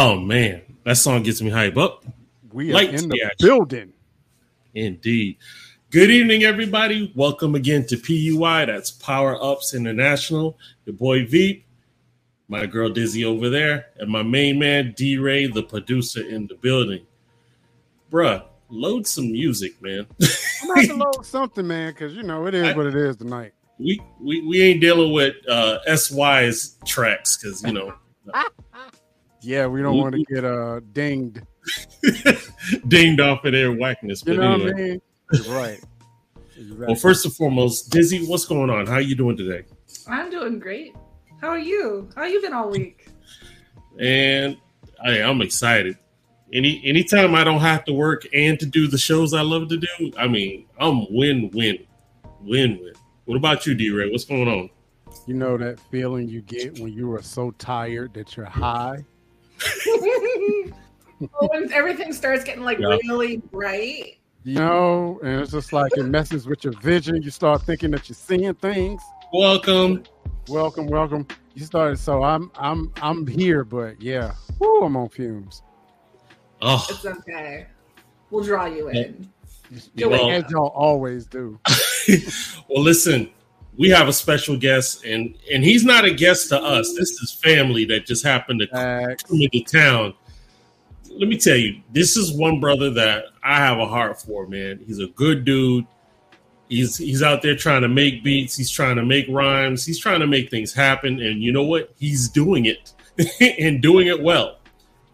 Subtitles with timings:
[0.00, 2.04] Oh man, that song gets me hype up.
[2.52, 3.48] We are Lights in the action.
[3.48, 3.92] building.
[4.72, 5.38] Indeed.
[5.90, 7.10] Good evening, everybody.
[7.16, 8.66] Welcome again to PUI.
[8.66, 10.56] That's Power Ups International.
[10.84, 11.66] Your boy Veep,
[12.46, 16.54] my girl Dizzy over there, and my main man D Ray, the producer in the
[16.54, 17.04] building.
[18.12, 20.06] Bruh, load some music, man.
[20.62, 23.16] I'm gonna to load something, man, because you know it is I, what it is
[23.16, 23.52] tonight.
[23.80, 27.94] We we, we ain't dealing with uh SY's tracks because you know.
[29.40, 31.40] yeah, we don't want to get uh dinged.
[32.88, 34.24] dinged off of their whackness.
[34.26, 34.72] You know anyway.
[34.72, 35.00] what I mean?
[35.48, 35.80] right.
[36.56, 36.86] Exactly.
[36.86, 38.86] Well, first and foremost, Dizzy, what's going on?
[38.86, 39.64] How are you doing today?
[40.08, 40.94] I'm doing great.
[41.40, 42.08] How are you?
[42.16, 43.08] How you been all week?
[43.98, 44.56] And
[45.04, 45.96] I, I'm excited.
[46.52, 49.76] Any anytime I don't have to work and to do the shows I love to
[49.76, 51.78] do, I mean, I'm win win,
[52.40, 52.92] win win.
[53.26, 54.10] What about you, D Ray?
[54.10, 54.70] What's going on?
[55.26, 59.04] You know that feeling you get when you are so tired that you're high.
[61.40, 62.96] when everything starts getting like yeah.
[63.02, 67.20] really bright you know, and it's just like it messes with your vision.
[67.22, 69.02] You start thinking that you're seeing things.
[69.32, 70.04] Welcome,
[70.48, 71.26] welcome, welcome.
[71.54, 75.62] You started, so I'm, I'm, I'm here, but yeah, whoo, I'm on fumes.
[76.62, 77.66] Oh, it's okay.
[78.30, 79.28] We'll draw you in.
[79.98, 81.60] well, as y'all always do.
[82.68, 83.30] well, listen,
[83.76, 86.94] we have a special guest, and and he's not a guest to us.
[86.96, 90.14] This is family that just happened to come into town
[91.10, 94.80] let me tell you, this is one brother that I have a heart for, man.
[94.86, 95.86] He's a good dude.
[96.68, 98.56] He's he's out there trying to make beats.
[98.56, 99.86] He's trying to make rhymes.
[99.86, 101.20] He's trying to make things happen.
[101.20, 101.94] And you know what?
[101.98, 102.92] He's doing it
[103.40, 104.58] and doing it well.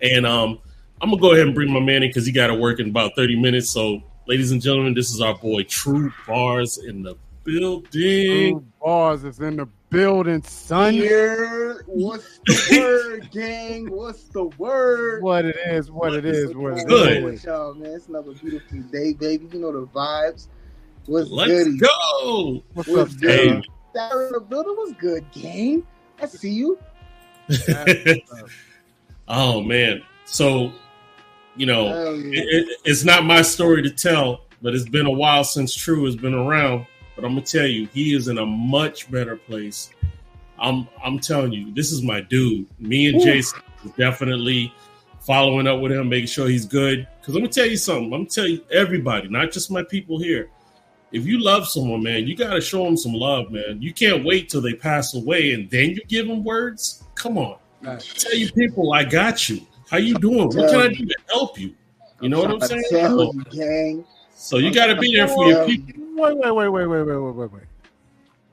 [0.03, 0.59] And um,
[1.01, 2.89] I'm gonna go ahead and bring my man in because he got to work in
[2.89, 3.71] about 30 minutes.
[3.71, 7.91] So, ladies and gentlemen, this is our boy True Bars in the building.
[7.91, 10.95] True Bars is in the building, son.
[10.95, 13.91] Here, what's the word, gang?
[13.91, 15.23] What's the word?
[15.23, 17.35] What it is, what, what it is, what it good.
[17.35, 17.45] is.
[17.45, 19.49] Y'all, man, it's another beautiful day, baby.
[19.53, 20.49] You know the vibes.
[21.07, 21.79] What's Let's goody?
[21.79, 22.63] go.
[22.73, 23.67] What's, what's up, good?
[23.95, 25.87] Sarah in the building was good, gang.
[26.21, 26.79] I see you.
[29.29, 30.73] oh man, so
[31.57, 31.85] you know,
[32.15, 32.41] yeah.
[32.41, 36.05] it, it, it's not my story to tell, but it's been a while since True
[36.07, 36.87] has been around.
[37.15, 39.91] But I'm gonna tell you, he is in a much better place.
[40.59, 42.67] I'm I'm telling you, this is my dude.
[42.79, 43.25] Me and Ooh.
[43.25, 43.61] Jason
[43.97, 44.73] definitely
[45.21, 47.07] following up with him, making sure he's good.
[47.21, 48.05] Because I'm gonna tell you something.
[48.05, 50.51] I'm gonna tell you everybody, not just my people here.
[51.13, 53.81] If you love someone, man, you gotta show them some love, man.
[53.81, 57.05] You can't wait till they pass away and then you give them words.
[57.15, 59.61] Come on, tell you people, I got you.
[59.91, 60.47] How you doing?
[60.47, 61.75] What can I do to help you?
[62.21, 62.83] You know what I'm saying?
[62.91, 64.05] You, gang.
[64.35, 65.95] So you got to be there for your people.
[66.17, 67.63] Wait, wait, wait, wait, wait, wait, wait, wait, wait.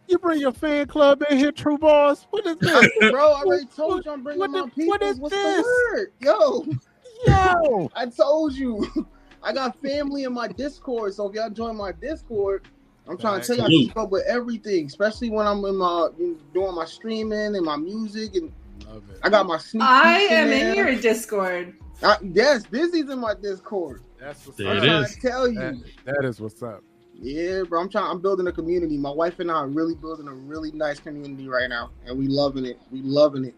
[0.07, 2.28] You bring your fan club in here, True Boss.
[2.31, 3.31] What is this, bro?
[3.31, 4.87] I already told you I'm bringing what my people.
[4.87, 5.57] What is What's this?
[5.57, 6.66] the word, yo?
[7.25, 8.85] Yo, I told you.
[9.43, 12.67] I got family in my Discord, so if y'all join my Discord,
[13.07, 16.09] I'm trying to tell you I keep up with everything, especially when I'm in my
[16.53, 18.51] doing my streaming and my music, and
[18.87, 19.19] I love it.
[19.23, 19.83] I got my sneak.
[19.83, 21.75] I am in, in your Discord.
[22.03, 24.01] I, yes, Dizzy's in my Discord.
[24.19, 24.83] That's what's there up.
[24.83, 25.59] I'm to tell you.
[25.59, 25.75] That,
[26.05, 26.83] that is what's up.
[27.13, 27.81] Yeah, bro.
[27.81, 28.09] I'm trying.
[28.09, 28.97] I'm building a community.
[28.97, 32.28] My wife and I are really building a really nice community right now, and we
[32.28, 32.79] loving it.
[32.91, 33.55] We loving it.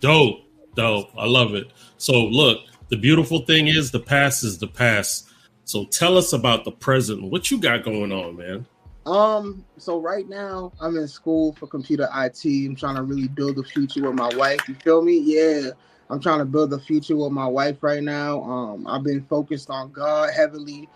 [0.00, 0.40] Dope,
[0.74, 1.10] dope.
[1.16, 1.72] I love it.
[1.98, 5.28] So look, the beautiful thing is the past is the past.
[5.64, 7.22] So tell us about the present.
[7.22, 8.66] What you got going on, man?
[9.10, 12.44] Um, so right now I'm in school for computer IT.
[12.44, 14.60] I'm trying to really build a future with my wife.
[14.68, 15.18] You feel me?
[15.18, 15.70] Yeah.
[16.10, 18.40] I'm trying to build a future with my wife right now.
[18.42, 20.88] Um, I've been focused on God heavily.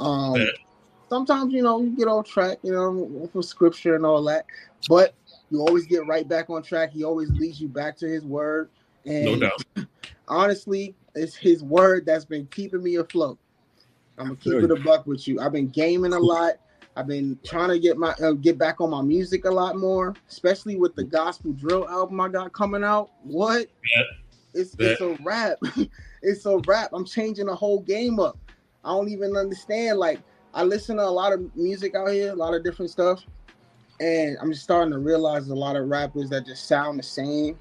[0.00, 0.40] Um,
[1.08, 4.44] sometimes you know you get off track, you know, for scripture and all that,
[4.88, 5.14] but
[5.50, 6.90] you always get right back on track.
[6.92, 8.70] He always leads you back to His word,
[9.04, 9.64] and no doubt.
[10.28, 13.38] honestly, it's His word that's been keeping me afloat.
[14.18, 15.40] I'm gonna keep it a buck with you.
[15.40, 16.54] I've been gaming a lot.
[16.96, 20.14] I've been trying to get my uh, get back on my music a lot more,
[20.28, 23.10] especially with the gospel drill album I got coming out.
[23.22, 23.68] What?
[23.94, 24.02] Yeah.
[24.54, 25.58] It's it's a rap.
[26.22, 26.90] it's a rap.
[26.92, 28.36] I'm changing the whole game up.
[28.84, 29.98] I don't even understand.
[29.98, 30.20] Like
[30.52, 33.22] I listen to a lot of music out here, a lot of different stuff,
[34.00, 37.58] and I'm just starting to realize a lot of rappers that just sound the same.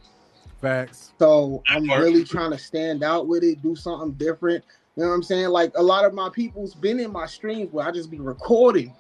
[0.59, 1.13] Facts.
[1.17, 4.63] So I'm really trying to stand out with it, do something different.
[4.95, 5.49] You know what I'm saying?
[5.49, 8.93] Like a lot of my people's been in my streams where I just be recording.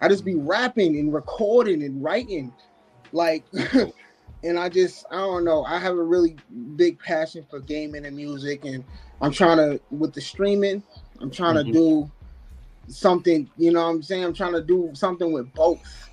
[0.00, 2.52] I just be rapping and recording and writing.
[3.12, 3.44] Like
[4.44, 5.64] and I just I don't know.
[5.64, 6.36] I have a really
[6.76, 8.84] big passion for gaming and music and
[9.20, 10.82] I'm trying to with the streaming,
[11.20, 11.72] I'm trying mm-hmm.
[11.72, 12.10] to do
[12.86, 14.24] something, you know what I'm saying?
[14.24, 16.08] I'm trying to do something with both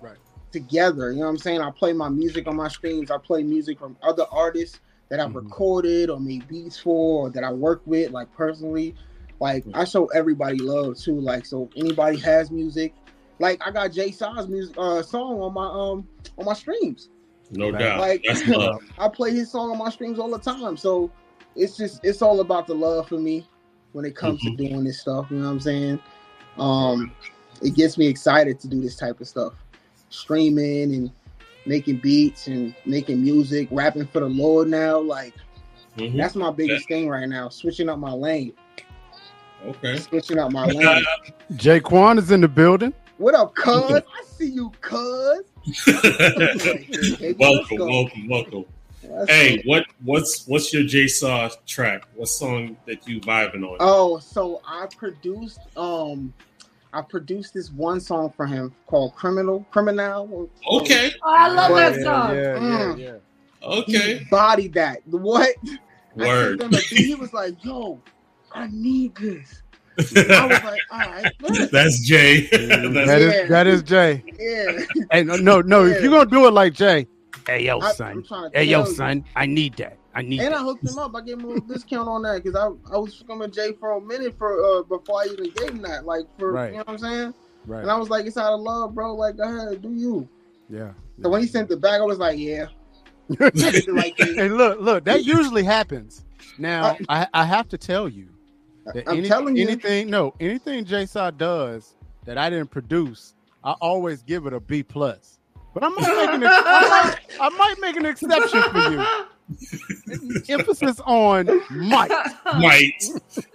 [0.00, 0.16] right
[0.52, 1.10] together.
[1.10, 1.60] You know what I'm saying?
[1.60, 5.28] I play my music on my streams, I play music from other artists that I've
[5.28, 5.38] mm-hmm.
[5.38, 8.94] recorded or made beats for or that I work with, like personally.
[9.40, 11.20] Like I show everybody love too.
[11.20, 12.92] Like so, if anybody has music,
[13.38, 17.08] like I got Jay Saw's music uh, song on my um on my streams.
[17.50, 18.00] No doubt.
[18.00, 18.24] Like
[18.98, 20.76] I play his song on my streams all the time.
[20.76, 21.10] So
[21.54, 23.46] it's just it's all about the love for me
[23.92, 24.56] when it comes mm-hmm.
[24.56, 25.26] to doing this stuff.
[25.30, 26.00] You know what I'm saying?
[26.58, 27.12] Um,
[27.62, 29.54] it gets me excited to do this type of stuff,
[30.10, 31.10] streaming and
[31.68, 34.98] making beats and making music, rapping for the Lord now.
[34.98, 35.34] Like
[35.96, 36.16] mm-hmm.
[36.16, 36.96] that's my biggest yeah.
[36.96, 37.50] thing right now.
[37.50, 38.54] Switching up my lane.
[39.64, 39.98] Okay.
[39.98, 41.04] Switching up my lane.
[41.54, 42.94] Jay Quan is in the building.
[43.18, 43.90] What up, cuz?
[43.92, 45.44] I see you, cuz.
[47.38, 48.64] welcome, welcome, welcome.
[49.28, 52.04] hey, what what's what's your Jay Saw track?
[52.14, 53.76] What song that you vibing on?
[53.80, 56.32] Oh, so I produced um
[56.92, 60.48] I produced this one song for him called Criminal Criminal.
[60.70, 61.12] Okay.
[61.22, 62.34] Oh, I love but, that song.
[62.34, 63.14] Yeah, yeah, yeah, yeah.
[63.62, 64.18] Okay.
[64.18, 65.06] He bodied that.
[65.06, 65.54] What?
[66.14, 66.62] Word.
[66.88, 68.00] he was like, yo,
[68.52, 69.62] I need this.
[69.98, 71.32] I was like, all right.
[71.72, 72.46] That's Jay.
[72.50, 73.46] that is yeah.
[73.46, 74.22] that is Jay.
[74.38, 75.04] Yeah.
[75.10, 75.84] Hey, no, no, no.
[75.84, 75.96] Yeah.
[75.96, 77.06] If you're gonna do it like Jay,
[77.46, 78.24] hey yo, I, son.
[78.54, 78.94] Hey yo, you.
[78.94, 79.24] son.
[79.34, 79.97] I need that.
[80.14, 80.40] I need.
[80.40, 80.60] And that.
[80.60, 81.14] I hooked him up.
[81.14, 83.72] I gave him a little discount on that because I I was fucking with Jay
[83.72, 86.06] for a minute for uh before I even gave him that.
[86.06, 86.72] Like for right.
[86.72, 87.34] you know what I'm saying.
[87.66, 87.82] Right.
[87.82, 89.14] And I was like, it's out of love, bro.
[89.14, 90.28] Like, go ahead, do you.
[90.70, 90.92] Yeah.
[91.22, 92.66] So when he sent it back, I was like, yeah.
[93.38, 96.24] hey, look, look, that usually happens.
[96.56, 98.28] Now, I, I have to tell you,
[99.06, 100.08] I'm any, telling you, anything.
[100.08, 101.94] No, anything Jay Saw does
[102.24, 105.40] that I didn't produce, I always give it a B plus.
[105.74, 109.04] But I might make an, I might, I might make an exception for you.
[110.48, 112.10] Emphasis on might.
[112.58, 113.02] Might.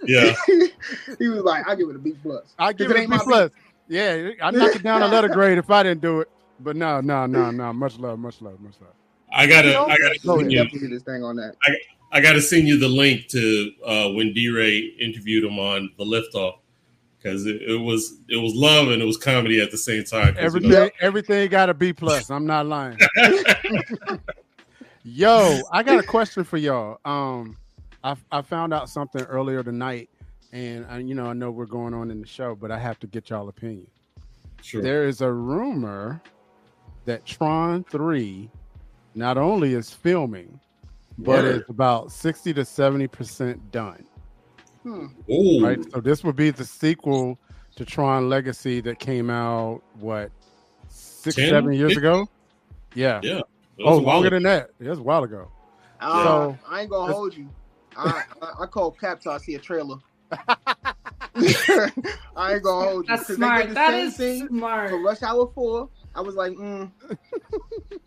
[0.04, 0.34] Yeah.
[1.18, 2.54] he was like, I give it a B plus.
[2.58, 3.52] I give it, it a B plus.
[3.88, 6.30] Yeah, I knock it down a letter grade if I didn't do it.
[6.60, 7.72] But no, no, no, no.
[7.72, 8.92] Much love, much love, much love.
[9.32, 10.18] I gotta, I gotta.
[10.24, 11.54] Go ahead, this thing on that.
[11.62, 11.76] I,
[12.12, 15.90] I got to send you the link to uh, when D Ray interviewed him on
[15.98, 16.58] the liftoff
[17.18, 20.36] because it, it, was it was love and it was comedy at the same time.
[20.38, 22.30] Everything you know, everything got a B plus.
[22.30, 22.98] I'm not lying.
[25.04, 26.98] Yo, I got a question for y'all.
[27.04, 27.56] Um,
[28.02, 30.10] I I found out something earlier tonight,
[30.52, 32.98] and I, you know I know we're going on in the show, but I have
[33.00, 33.86] to get y'all opinion.
[34.62, 34.82] Sure.
[34.82, 36.22] There is a rumor
[37.04, 38.50] that Tron Three
[39.14, 40.58] not only is filming
[41.18, 41.56] but Word.
[41.56, 44.04] it's about 60 to 70 percent done.
[44.82, 45.06] Hmm.
[45.62, 45.78] Right.
[45.92, 47.38] So this would be the sequel
[47.76, 50.30] to Tron Legacy that came out what
[50.88, 51.48] six, Ten?
[51.50, 52.28] seven years ago.
[52.94, 53.20] Yeah.
[53.22, 53.40] Yeah.
[53.80, 54.70] Oh, longer than that.
[54.80, 55.50] It was a while ago.
[56.00, 57.48] Uh, so, I ain't gonna hold you.
[57.96, 59.96] I, I, I call Cap till I see a trailer.
[60.30, 63.16] I ain't gonna hold you.
[63.16, 63.74] That's smart.
[63.74, 64.16] That is
[64.48, 64.90] smart.
[64.90, 66.90] For Rush Hour Four, I was like, mm,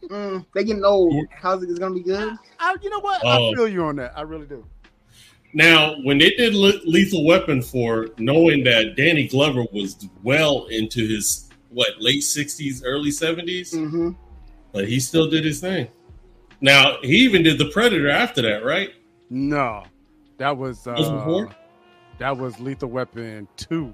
[0.06, 1.26] mm, they getting old.
[1.32, 2.34] How's it gonna be good?
[2.60, 3.26] I, you know what?
[3.26, 4.18] I um, feel you on that.
[4.18, 4.66] I really do.
[5.54, 11.50] Now, when they did Lethal Weapon four knowing that Danny Glover was well into his
[11.70, 14.12] what late sixties, early 70s mm-hmm.
[14.72, 15.88] But he still did his thing.
[16.62, 18.92] Now he even did the Predator after that, right?
[19.30, 19.84] No,
[20.38, 21.46] that was uh,
[22.18, 23.94] that was Lethal Weapon two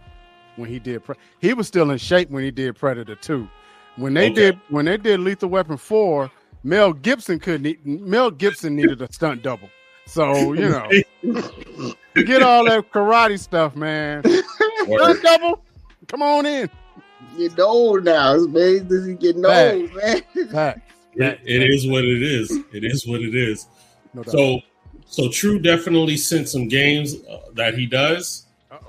[0.55, 1.03] when he did.
[1.03, 3.47] Pre- he was still in shape when he did Predator two.
[3.95, 4.33] When they okay.
[4.33, 6.31] did when they did Lethal Weapon four,
[6.63, 7.85] Mel Gibson couldn't.
[7.85, 9.69] Mel Gibson needed a stunt double.
[10.05, 10.89] So you know,
[12.15, 14.23] get all that karate stuff, man.
[14.23, 15.63] Stunt double,
[16.07, 16.69] come on in.
[17.37, 18.87] Getting old now, man.
[18.87, 19.75] This is getting Fact.
[19.75, 20.47] old, man.
[20.49, 20.91] Fact.
[21.15, 22.51] It, it is what it is.
[22.71, 23.67] It is what it is.
[24.13, 24.59] No so,
[25.05, 28.43] so True definitely sent some games uh, that he does.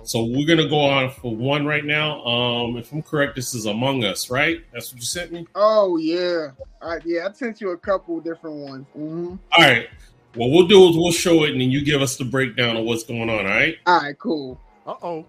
[0.04, 2.22] So we're gonna go on for one right now.
[2.24, 4.62] Um, if I'm correct, this is Among Us, right?
[4.72, 5.46] That's what you sent me.
[5.54, 6.50] Oh yeah,
[6.82, 7.26] uh, yeah.
[7.28, 8.86] I sent you a couple different ones.
[8.96, 9.36] Mm-hmm.
[9.56, 9.88] All right.
[10.34, 12.84] What we'll do is we'll show it, and then you give us the breakdown of
[12.84, 13.30] what's going on.
[13.30, 13.76] All right.
[13.86, 14.18] All right.
[14.18, 14.60] Cool.
[14.86, 15.26] Uh oh.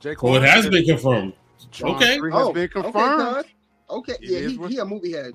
[0.00, 0.22] Jake.
[0.22, 1.32] Well, it has been confirmed.
[1.70, 2.14] John okay.
[2.14, 3.46] Has oh, been confirmed.
[3.88, 4.12] Okay.
[4.12, 4.16] okay.
[4.20, 5.32] Yeah, he, he a movie head.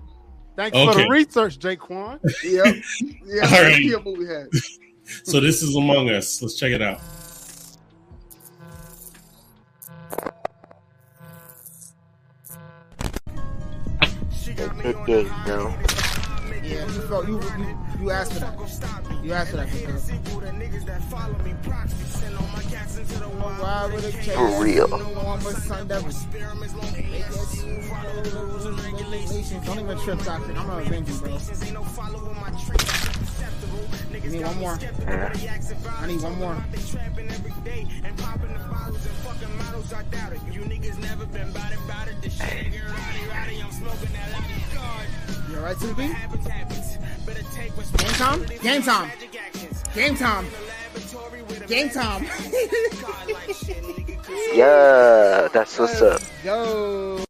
[0.56, 0.92] Thanks okay.
[0.92, 2.20] for the research, Jaquan.
[2.44, 2.75] yep.
[3.25, 3.46] Yeah.
[3.58, 3.75] All right.
[3.77, 4.48] He a movie head.
[5.24, 6.42] so this is Among Us.
[6.42, 7.01] Let's check it out.
[14.94, 15.74] good day, bro.
[16.63, 19.24] Yeah, you, felt, you, you, you asked for that.
[19.24, 19.70] You asked for that.
[24.34, 24.88] For real.
[29.66, 30.52] Don't even trip, doctor.
[30.52, 31.38] I'm gonna avenge you, bro.
[34.12, 34.80] Give me one more.
[36.00, 36.56] I need one more.
[40.52, 42.22] You niggas never been about it, it.
[42.22, 43.62] The shit get rowdy, rowdy.
[43.62, 44.66] I'm smoking that
[45.50, 47.14] you alright, 2B?
[47.25, 48.46] Game time.
[48.62, 49.12] Game time.
[49.96, 50.46] Game time.
[51.67, 52.24] Game time.
[54.53, 56.22] yeah, that's what's up.
[56.44, 57.25] Go.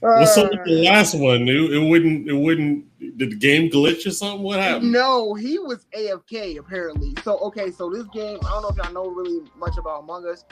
[0.00, 1.72] What's up with the last one, dude?
[1.72, 2.28] It wouldn't.
[2.28, 2.86] It wouldn't.
[3.18, 4.42] Did the game glitch or something?
[4.42, 4.90] What happened?
[4.90, 7.14] No, he was AFK apparently.
[7.22, 10.26] So okay, so this game, I don't know if y'all know really much about Among
[10.26, 10.44] Us,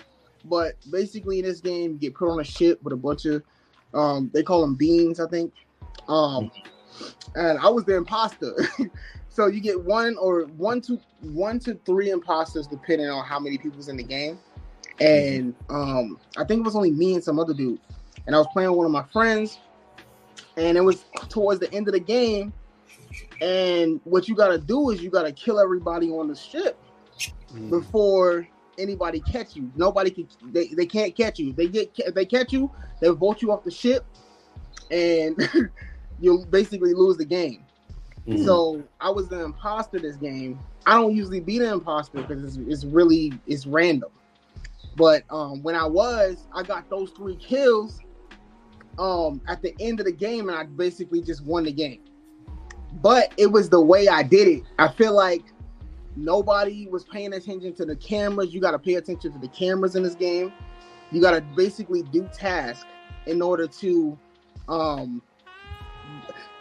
[0.45, 3.43] but basically in this game, you get put on a ship with a bunch of,
[3.95, 5.53] um, they call them beans, I think,
[6.09, 6.51] um,
[7.35, 8.55] and I was the imposter.
[9.29, 13.59] so you get one or one to one to three imposters depending on how many
[13.59, 14.39] people's in the game,
[15.01, 17.81] and um, I think it was only me and some other dude
[18.27, 19.59] and I was playing with one of my friends,
[20.57, 22.53] and it was towards the end of the game.
[23.41, 26.79] And what you gotta do is you gotta kill everybody on the ship
[27.53, 27.71] mm.
[27.71, 28.47] before
[28.79, 29.71] anybody catch you.
[29.77, 31.51] Nobody can they, they can't catch you.
[31.51, 34.05] If they get if they catch you, they vote you off the ship,
[34.91, 35.71] and
[36.21, 37.65] you'll basically lose the game.
[38.27, 38.45] Mm.
[38.45, 40.59] So I was the imposter this game.
[40.87, 44.11] I don't usually be the imposter because it's, it's really it's random.
[44.97, 48.01] But um, when I was, I got those three kills,
[48.99, 52.01] um at the end of the game and I basically just won the game.
[53.03, 54.63] But it was the way I did it.
[54.79, 55.43] I feel like
[56.17, 58.55] nobody was paying attention to the cameras.
[58.55, 60.53] You got to pay attention to the cameras in this game.
[61.13, 62.87] You got to basically do tasks
[63.27, 64.19] in order to
[64.69, 65.23] um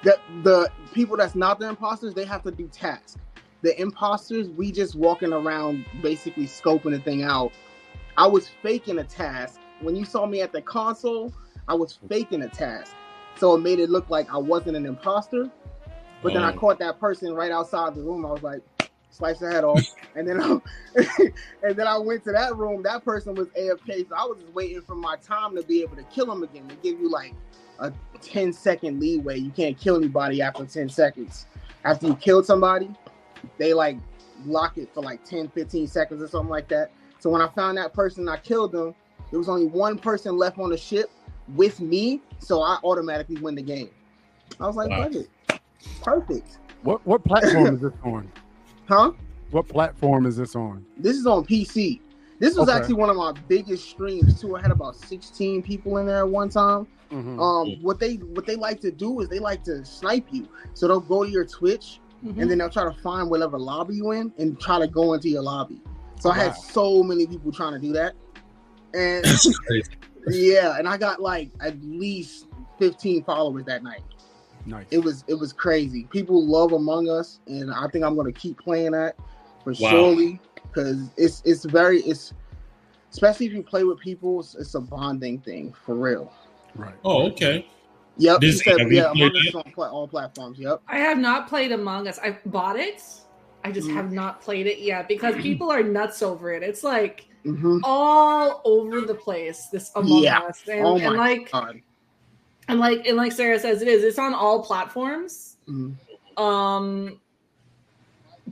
[0.03, 3.17] that the people that's not the imposters, they have to do tasks.
[3.63, 7.51] The imposters, we just walking around basically scoping the thing out.
[8.15, 9.59] I was faking a task.
[9.81, 11.33] When you saw me at the console,
[11.67, 12.93] I was faking a task.
[13.37, 15.49] So it made it look like I wasn't an imposter.
[16.21, 16.57] But then I oh.
[16.57, 18.25] caught that person right outside the room.
[18.25, 18.61] I was like,
[19.09, 19.81] slice their head off.
[20.15, 20.59] and then I,
[21.63, 22.83] and then I went to that room.
[22.83, 24.07] That person was AFK.
[24.07, 26.67] So I was just waiting for my time to be able to kill him again.
[26.67, 27.33] They give you like
[27.79, 27.91] a
[28.21, 29.37] 10 second leeway.
[29.37, 31.45] You can't kill anybody after 10 seconds.
[31.83, 32.89] After you killed somebody,
[33.57, 33.97] they like
[34.45, 36.91] lock it for like 10, 15 seconds or something like that.
[37.19, 38.93] So when I found that person, I killed them.
[39.31, 41.09] There was only one person left on the ship
[41.55, 43.89] with me, so I automatically win the game.
[44.59, 45.09] I was like, wow.
[46.01, 46.59] perfect.
[46.83, 48.31] What what platform is this on?
[48.87, 49.11] Huh?
[49.51, 50.85] What platform is this on?
[50.97, 51.99] This is on PC.
[52.39, 52.77] This was okay.
[52.77, 54.55] actually one of my biggest streams too.
[54.55, 56.87] I had about 16 people in there at one time.
[57.11, 57.39] Mm-hmm.
[57.39, 60.47] Um, what they what they like to do is they like to snipe you.
[60.73, 62.39] So they'll go to your Twitch mm-hmm.
[62.39, 65.29] and then they'll try to find whatever lobby you in and try to go into
[65.29, 65.81] your lobby.
[66.19, 66.35] So wow.
[66.35, 68.13] I had so many people trying to do that.
[68.93, 69.25] And
[70.27, 72.47] yeah, and I got like at least
[72.79, 74.01] 15 followers that night.
[74.65, 74.85] Nice.
[74.91, 76.07] It was it was crazy.
[76.09, 79.15] People love Among Us, and I think I'm gonna keep playing that
[79.63, 79.89] for wow.
[79.89, 80.39] surely
[80.75, 82.33] because it's it's very it's
[83.11, 86.33] especially if you play with people, it's, it's a bonding thing for real.
[86.75, 86.93] Right.
[87.05, 87.65] Oh, okay.
[88.17, 88.41] Yep.
[88.41, 90.59] This, said, yeah, Among Us on all platforms.
[90.59, 90.81] Yep.
[90.87, 92.19] I have not played Among Us.
[92.19, 93.01] I bought it.
[93.63, 93.93] I just mm.
[93.93, 96.61] have not played it yet because people are nuts over it.
[96.61, 97.79] It's like mm-hmm.
[97.83, 99.67] all over the place.
[99.67, 100.39] This Among yeah.
[100.39, 101.81] Us, and, oh and like, God.
[102.67, 104.03] and like, and like Sarah says, it is.
[104.03, 105.57] It's on all platforms.
[105.69, 106.43] Mm-hmm.
[106.43, 107.19] Um,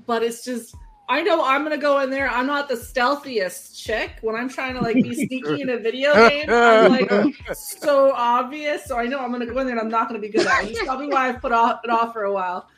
[0.05, 0.75] but it's just.
[1.09, 2.29] I know I'm gonna go in there.
[2.29, 6.13] I'm not the stealthiest chick when I'm trying to like be sneaky in a video
[6.29, 6.45] game.
[6.49, 8.85] I'm like so obvious.
[8.85, 10.63] So I know I'm gonna go in there and I'm not gonna be good at
[10.63, 10.71] it.
[10.71, 12.69] It's probably why I've put off, it off for a while.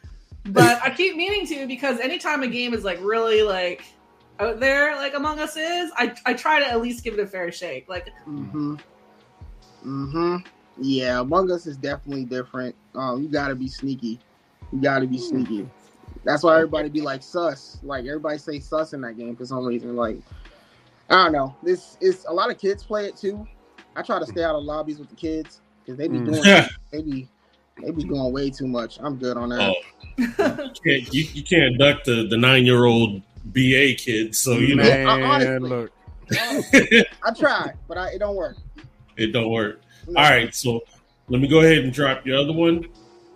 [0.46, 3.86] But I keep meaning to because anytime a game is like really like
[4.40, 7.28] out there like Among Us is, I I try to at least give it a
[7.28, 7.88] fair shake.
[7.88, 8.76] Like, mm-hmm,
[9.86, 10.38] mm-hmm.
[10.78, 12.76] Yeah, Among Us is definitely different.
[12.96, 14.20] Um, you gotta be sneaky.
[14.72, 15.70] You gotta be sneaky.
[16.26, 17.78] That's why everybody be like sus.
[17.84, 19.96] Like everybody say sus in that game for some reason.
[19.96, 20.18] Like
[21.10, 21.56] I don't know.
[21.64, 23.48] This is a lot of kids play it too.
[23.96, 26.26] I try to stay out of lobbies with the kids because they be mm.
[26.26, 27.30] doing they be
[27.82, 28.98] they be doing way too much.
[29.00, 29.62] I'm good on that.
[29.62, 29.76] Oh.
[30.18, 34.36] you, can't, you, you, can't duck the, the nine year old BA kid.
[34.36, 35.92] So you Man, know, honestly, look,
[36.32, 38.58] I tried, but I, it don't work.
[39.18, 39.82] It don't work.
[40.08, 40.22] No.
[40.22, 40.82] All right, so
[41.28, 42.88] let me go ahead and drop your other one,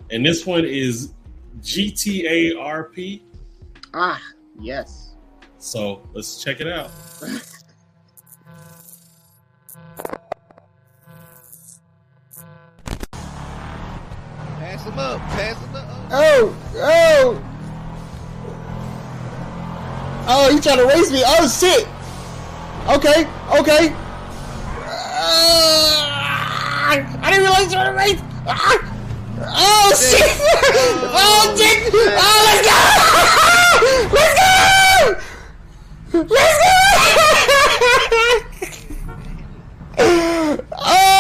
[0.10, 1.13] and this one is
[1.61, 3.21] GTA RP.
[3.93, 4.21] Ah,
[4.59, 5.15] yes.
[5.57, 6.91] So let's check it out.
[14.59, 15.19] Pass them up.
[15.19, 15.87] Pass them up.
[16.11, 17.43] Oh, oh.
[20.31, 21.23] Oh, you trying to race me?
[21.25, 21.87] Oh shit.
[22.87, 23.27] Okay,
[23.59, 23.93] okay.
[25.21, 25.99] Uh,
[27.21, 28.21] I didn't realize you were trying to race.
[28.47, 28.89] Ah.
[29.41, 30.21] Oh shit!
[31.11, 31.93] Oh shit!
[32.21, 32.77] Oh, let's go!
[34.13, 34.53] Let's go!
[36.29, 36.79] Let's go!
[40.77, 41.19] oh!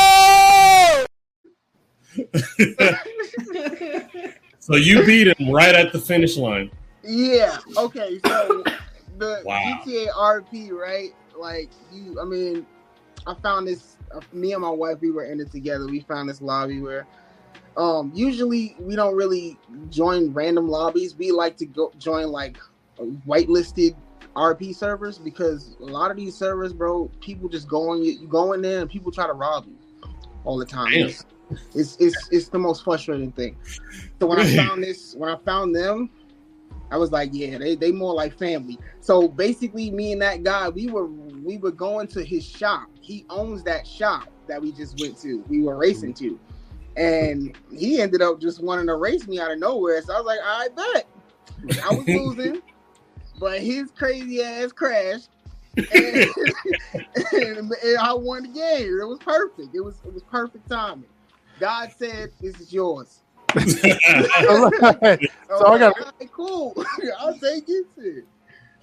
[4.69, 6.69] So you beat him right at the finish line.
[7.03, 7.57] Yeah.
[7.75, 8.19] Okay.
[8.23, 8.63] So
[9.17, 9.81] the wow.
[9.83, 11.09] GTA RP, right?
[11.35, 12.67] Like you, I mean,
[13.25, 13.97] I found this.
[14.13, 15.87] Uh, me and my wife, we were in it together.
[15.87, 17.07] We found this lobby where,
[17.77, 19.57] um, usually we don't really
[19.89, 21.15] join random lobbies.
[21.15, 22.57] We like to go join like
[23.27, 23.95] whitelisted
[24.35, 28.27] RP servers because a lot of these servers, bro, people just go on you, you
[28.27, 30.09] go in there and people try to rob you
[30.43, 30.93] all the time.
[30.93, 31.25] It's,
[31.73, 33.57] it's, it's it's the most frustrating thing.
[34.19, 36.09] So when I found this, when I found them,
[36.91, 38.77] I was like, yeah, they they more like family.
[39.01, 42.89] So basically, me and that guy, we were we were going to his shop.
[43.01, 45.43] He owns that shop that we just went to.
[45.47, 46.39] We were racing to,
[46.97, 50.01] and he ended up just wanting to race me out of nowhere.
[50.01, 51.07] So I was like, I bet.
[51.83, 52.61] I was losing
[53.39, 55.29] but his crazy ass crashed.
[55.77, 55.85] and,
[57.33, 58.99] and, and, I won the game.
[58.99, 59.73] It was perfect.
[59.73, 61.05] It was it was perfect timing.
[61.59, 63.21] God said, "This is yours."
[63.59, 63.65] so
[65.65, 66.73] I got right, cool.
[67.19, 68.25] I'll take it.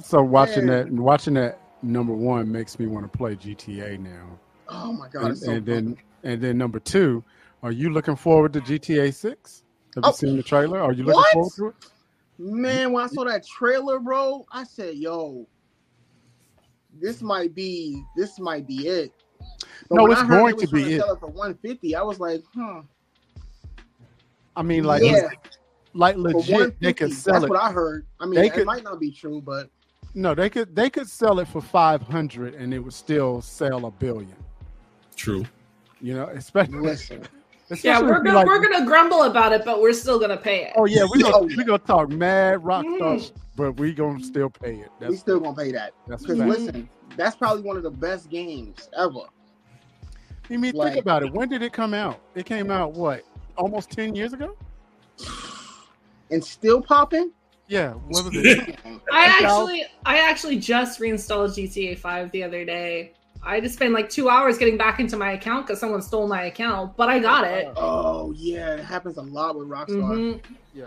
[0.03, 0.87] So watching Man.
[0.87, 4.39] that watching that number one makes me want to play GTA now.
[4.69, 5.25] Oh my god!
[5.27, 7.23] And, so and then and then number two,
[7.63, 9.63] are you looking forward to GTA Six?
[9.95, 10.81] Have oh, you seen the trailer?
[10.81, 11.33] Are you looking what?
[11.33, 11.75] forward to it?
[12.39, 15.47] Man, when I saw that trailer, bro, I said, "Yo,
[17.01, 19.13] this might be this might be it."
[19.89, 21.03] But no, it's going to be it.
[21.21, 22.83] for 150, I was like, "Huh."
[24.57, 25.29] I mean, like, yeah.
[25.93, 27.49] like legit, they could sell that's it.
[27.49, 28.07] That's what I heard.
[28.21, 29.69] I mean, they it could, might not be true, but
[30.15, 33.91] no, they could they could sell it for 500 and it would still sell a
[33.91, 34.37] billion.
[35.15, 35.45] True.
[36.01, 37.27] You know, especially listen
[37.83, 40.73] yeah, we're gonna like, we're gonna grumble about it, but we're still gonna pay it.
[40.77, 43.33] Oh yeah, we gonna we gonna talk mad rock mm.
[43.57, 44.91] but we gonna still pay it.
[45.01, 45.93] That's we still gonna pay that.
[46.07, 49.21] Because listen, that's probably one of the best games ever.
[50.49, 51.33] You mean like, think about it.
[51.33, 52.21] When did it come out?
[52.35, 53.23] It came out what?
[53.57, 54.57] Almost ten years ago.
[56.31, 57.33] And still popping.
[57.69, 58.79] Yeah, what was it?
[59.13, 63.13] I actually I actually just reinstalled GTA 5 the other day
[63.47, 66.45] I just spent like two hours getting back into my account because someone stole my
[66.45, 67.73] account, but I got it.
[67.77, 69.89] Oh yeah, it happens a lot with Rockstar.
[69.89, 70.55] Mm-hmm.
[70.75, 70.87] Yeah,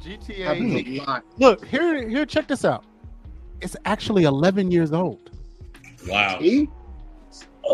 [0.00, 1.22] GTA.
[1.38, 2.26] Look here, here.
[2.26, 2.84] Check this out.
[3.60, 5.30] It's actually 11 years old.
[6.08, 6.40] Wow.
[6.40, 6.68] See?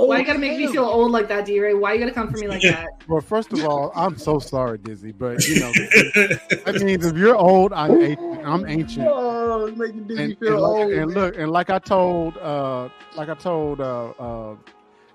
[0.05, 1.73] Why you gotta make me feel old like that, D Ray?
[1.75, 2.87] Why you gotta come for me like that?
[3.09, 7.37] Well, first of all, I'm so sorry, Dizzy, but you know that means if you're
[7.37, 8.45] old, I'm ancient.
[8.45, 9.07] I'm ancient.
[9.09, 10.93] Oh, making Dizzy and, feel and old.
[10.93, 14.57] And look, and like I told, uh, like I told uh, uh,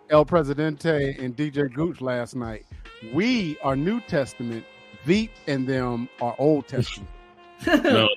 [0.10, 2.66] El Presidente and DJ Gooch last night,
[3.14, 4.64] we are New Testament.
[5.04, 7.10] Veep and them are Old Testament.
[7.68, 8.08] no,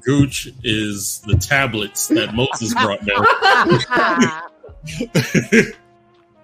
[0.00, 3.26] Gooch is the tablets that Moses brought down.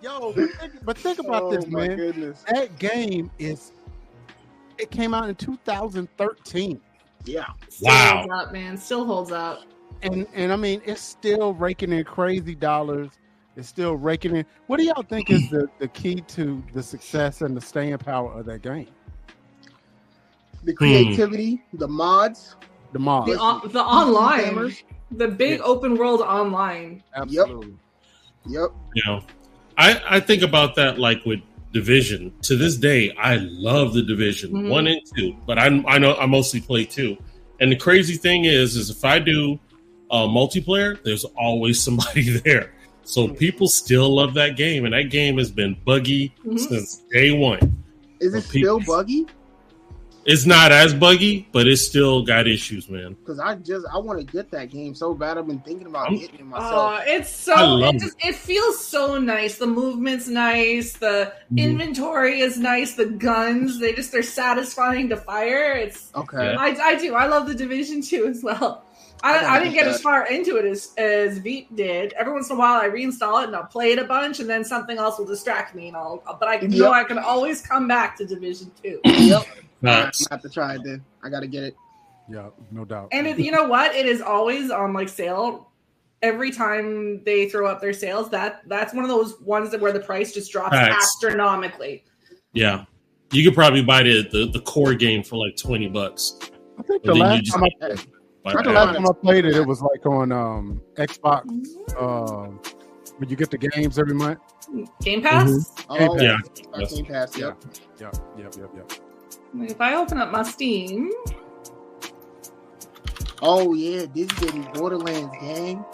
[0.08, 1.96] Yo, but think, but think about oh, this, man.
[1.96, 2.44] Goodness.
[2.48, 3.72] That game is
[4.78, 6.80] it came out in 2013.
[7.24, 7.44] Yeah.
[7.68, 8.18] Still wow.
[8.18, 8.78] Holds up, man.
[8.78, 9.62] Still holds up.
[10.02, 13.10] And and I mean, it's still raking in crazy dollars.
[13.56, 14.46] It's still raking in.
[14.66, 18.32] What do y'all think is the, the key to the success and the staying power
[18.32, 18.88] of that game?
[20.64, 21.76] The creativity, hmm.
[21.76, 22.56] the mods,
[22.92, 24.74] the mods, the, uh, the online,
[25.10, 25.64] the big yeah.
[25.64, 27.02] open world online.
[27.14, 27.74] Absolutely.
[28.46, 28.70] Yep.
[28.70, 28.70] yep.
[28.94, 29.22] You know,
[29.78, 31.40] I, I think about that like with
[31.72, 32.32] division.
[32.42, 34.68] To this day, I love the division mm-hmm.
[34.68, 37.16] one and two, but I I know I mostly play two.
[37.60, 39.58] And the crazy thing is, is if I do
[40.10, 42.72] uh, multiplayer, there's always somebody there.
[43.04, 43.36] So mm-hmm.
[43.36, 46.56] people still love that game, and that game has been buggy mm-hmm.
[46.58, 47.82] since day one.
[48.20, 49.26] Is it still buggy?
[50.30, 53.14] It's not as buggy, but it's still got issues, man.
[53.14, 55.38] Because I just I want to get that game so bad.
[55.38, 57.00] I've been thinking about I'm, getting it myself.
[57.00, 58.28] Oh, it's so it, just, it.
[58.28, 59.56] it feels so nice.
[59.56, 60.92] The movement's nice.
[60.92, 61.56] The mm-hmm.
[61.56, 62.92] inventory is nice.
[62.92, 65.72] The guns they just they're satisfying to fire.
[65.72, 66.54] It's okay.
[66.58, 67.14] I, I do.
[67.14, 68.84] I love the division too as well.
[69.22, 69.94] I, I, didn't get that.
[69.94, 72.12] as far into it as as Veep did.
[72.12, 74.48] Every once in a while, I reinstall it and I'll play it a bunch, and
[74.48, 76.22] then something else will distract me, and I'll.
[76.38, 76.70] But I yep.
[76.70, 79.00] know I can always come back to Division Two.
[79.06, 79.46] Yep.
[79.84, 81.04] I have to try it then.
[81.22, 81.76] I got to get it.
[82.28, 83.08] Yeah, no doubt.
[83.12, 83.94] And it, you know what?
[83.94, 85.70] It is always on like sale.
[86.20, 89.92] Every time they throw up their sales, that that's one of those ones that where
[89.92, 92.04] the price just drops astronomically.
[92.52, 92.84] Yeah,
[93.32, 96.38] you could probably buy the, the, the core game for like twenty bucks.
[96.78, 99.66] I think the last time I, I think the last time I played it, it
[99.66, 101.46] was like on um, Xbox.
[101.96, 102.60] Um,
[103.18, 104.38] when you get the games every month.
[105.02, 105.50] Game Pass.
[105.50, 105.94] Mm-hmm.
[105.94, 106.22] Game oh, Pass.
[106.22, 106.86] yeah.
[106.86, 107.38] Game Pass.
[107.38, 107.64] Yep.
[108.00, 108.14] Yep.
[108.38, 108.54] Yep.
[108.56, 108.70] Yep.
[108.76, 108.92] Yep.
[109.56, 111.10] If I open up my Steam.
[113.40, 115.84] Oh yeah, this is getting Borderlands gang.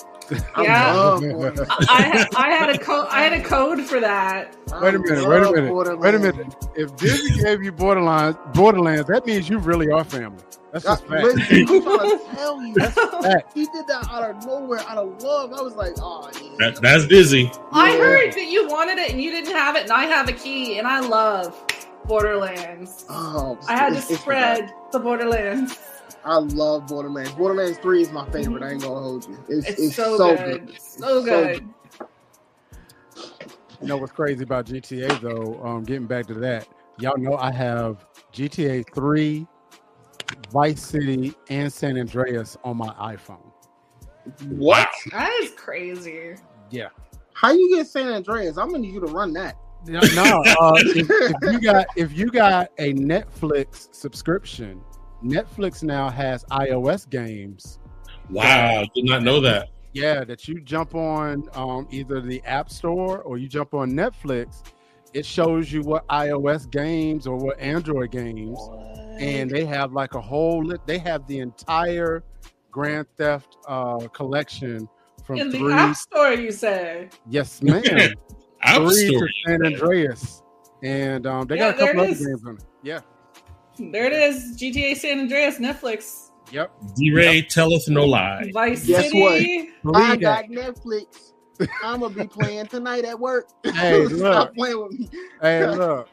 [0.59, 1.19] yeah,
[1.89, 3.07] I, I had a code.
[3.11, 4.57] I had a code for that.
[4.81, 5.29] Wait a minute.
[5.29, 5.99] Wait a minute.
[5.99, 6.55] Wait a minute.
[6.75, 10.43] If Dizzy gave you Borderlands, Borderlands, that means you really are family.
[10.73, 11.25] That's just fact.
[11.25, 12.75] I'm trying to tell you.
[12.75, 12.97] That's
[13.55, 15.53] He did that out of nowhere, out of love.
[15.53, 16.71] I was like, oh, yeah.
[16.71, 17.53] that, that's Dizzy.
[17.71, 17.99] I yeah.
[17.99, 20.79] heard that you wanted it and you didn't have it, and I have a key,
[20.79, 21.55] and I love
[22.07, 23.05] Borderlands.
[23.09, 25.79] Oh, I had to spread the Borderlands.
[26.25, 27.33] I love Borderlands.
[27.33, 28.63] Borderlands Three is my favorite.
[28.63, 29.39] I ain't gonna hold you.
[29.49, 30.67] It's, it's, it's so, so, good.
[30.67, 30.81] good.
[30.81, 31.57] So good.
[31.57, 32.89] So good.
[33.81, 35.63] You know what's crazy about GTA though?
[35.63, 36.67] Um, getting back to that,
[36.99, 39.47] y'all know I have GTA Three,
[40.51, 43.53] Vice City, and San Andreas on my iPhone.
[44.49, 44.89] What?
[45.11, 46.37] That is crazy.
[46.71, 46.89] Yeah.
[47.35, 48.57] How you get San Andreas?
[48.57, 49.57] I'm gonna need you to run that.
[49.87, 54.81] No, no uh, if, if you got if you got a Netflix subscription
[55.25, 57.79] Netflix now has iOS games.
[58.31, 59.71] Wow, did not know that.
[59.93, 64.63] Yeah, that you jump on um, either the App Store or you jump on Netflix.
[65.13, 68.81] It shows you what iOS games or what Android games, what?
[69.21, 70.75] and they have like a whole.
[70.87, 72.25] They have the entire
[72.71, 74.89] Grand Theft uh, collection
[75.25, 76.33] from in three, the App Store.
[76.33, 77.09] You say?
[77.31, 77.83] Yes, ma'am.
[78.65, 80.43] App three Store, to San Andreas,
[80.83, 82.65] and um, they yeah, got a couple other games on it.
[82.83, 83.01] Yeah.
[83.79, 84.57] There it is.
[84.57, 86.31] GTA San Andreas, Netflix.
[86.53, 86.73] Yep.
[86.97, 87.49] D-Ray yep.
[87.49, 88.51] telleth no lie.
[88.53, 89.71] Vice Guess City.
[89.83, 89.97] what?
[90.03, 91.33] I got Netflix.
[91.83, 93.49] I'm gonna be playing tonight at work.
[93.75, 94.55] Hey, look.
[94.55, 95.09] playing with me.
[95.41, 96.09] Hey, look.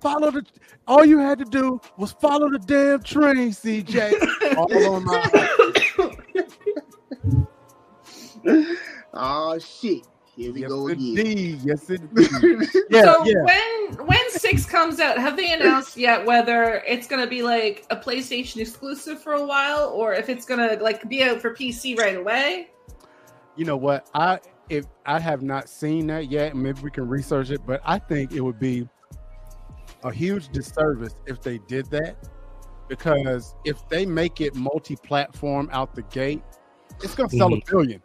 [0.00, 0.44] Follow the.
[0.86, 4.56] All you had to do was follow the damn train, CJ.
[4.56, 5.20] all on my.
[9.14, 10.06] oh shit.
[10.36, 11.18] Here we yes, go again.
[11.18, 11.60] Indeed.
[11.64, 12.68] Yes, indeed.
[12.90, 13.44] yeah, so yeah.
[13.44, 17.96] when when six comes out, have they announced yet whether it's gonna be like a
[17.96, 22.16] PlayStation exclusive for a while, or if it's gonna like be out for PC right
[22.16, 22.70] away?
[23.54, 24.10] You know what?
[24.14, 27.64] I if I have not seen that yet, maybe we can research it.
[27.64, 28.88] But I think it would be
[30.02, 32.16] a huge disservice if they did that,
[32.88, 36.42] because if they make it multi-platform out the gate,
[37.04, 37.68] it's gonna sell mm-hmm.
[37.68, 38.02] a billion.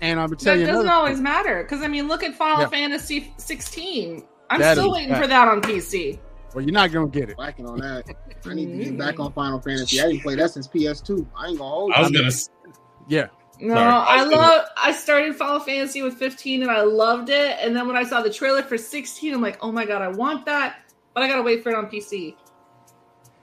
[0.00, 2.68] And I'm telling you, that doesn't always matter because I mean, look at Final yeah.
[2.68, 4.24] Fantasy 16.
[4.50, 6.18] I'm that still waiting for that on PC.
[6.54, 7.36] Well, you're not gonna get it.
[7.36, 8.04] Backing on that.
[8.44, 10.00] I need to get back on Final Fantasy.
[10.00, 11.26] I didn't play that since PS2.
[11.36, 11.92] I ain't gonna hold.
[11.92, 12.74] I was gonna.
[13.08, 13.28] Yeah.
[13.60, 13.86] No, Sorry.
[13.86, 14.66] I, I love.
[14.76, 17.56] I started Final Fantasy with 15 and I loved it.
[17.60, 20.08] And then when I saw the trailer for 16, I'm like, oh my god, I
[20.08, 20.80] want that,
[21.14, 22.36] but I gotta wait for it on PC.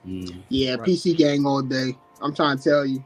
[0.06, 0.42] Mm.
[0.48, 0.88] Yeah, right.
[0.88, 1.96] PC gang all day.
[2.20, 3.04] I'm trying to tell you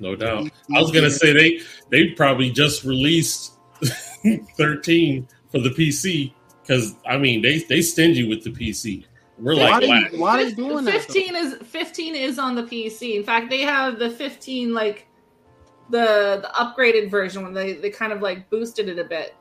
[0.00, 0.50] no doubt.
[0.74, 1.60] I was gonna say they
[1.90, 3.52] they probably just released
[4.56, 6.32] 13 for the PC
[6.62, 9.04] because I mean they they stingy with the PC.
[9.38, 11.50] We're like, why, are, why are they doing 15 that?
[11.52, 13.16] 15 is 15 is on the PC.
[13.16, 15.06] In fact, they have the 15 like
[15.90, 19.34] the the upgraded version when they they kind of like boosted it a bit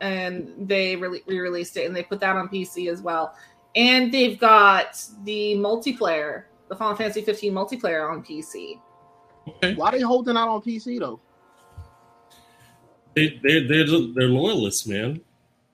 [0.00, 3.34] and they re released it and they put that on PC as well.
[3.76, 8.80] And they've got the multiplayer, the Final Fantasy 15 multiplayer on PC.
[9.48, 9.74] Okay.
[9.74, 11.20] Why are they holding out on PC though?
[13.14, 15.20] They they they're they're loyalists, man.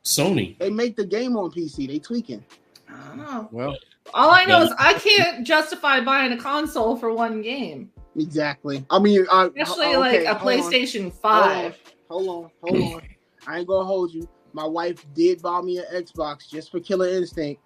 [0.04, 0.58] Sony.
[0.58, 1.86] They make the game on PC.
[1.86, 2.44] They tweaking.
[2.88, 3.48] I don't know.
[3.52, 3.76] Well,
[4.14, 7.90] all I know well, is I can't justify buying a console for one game.
[8.16, 8.84] Exactly.
[8.90, 11.10] I mean, I, especially okay, like a PlayStation on.
[11.12, 11.78] Five.
[12.08, 13.08] Hold on, hold on, hold on.
[13.46, 14.28] I ain't gonna hold you.
[14.52, 17.62] My wife did buy me an Xbox just for Killer Instinct.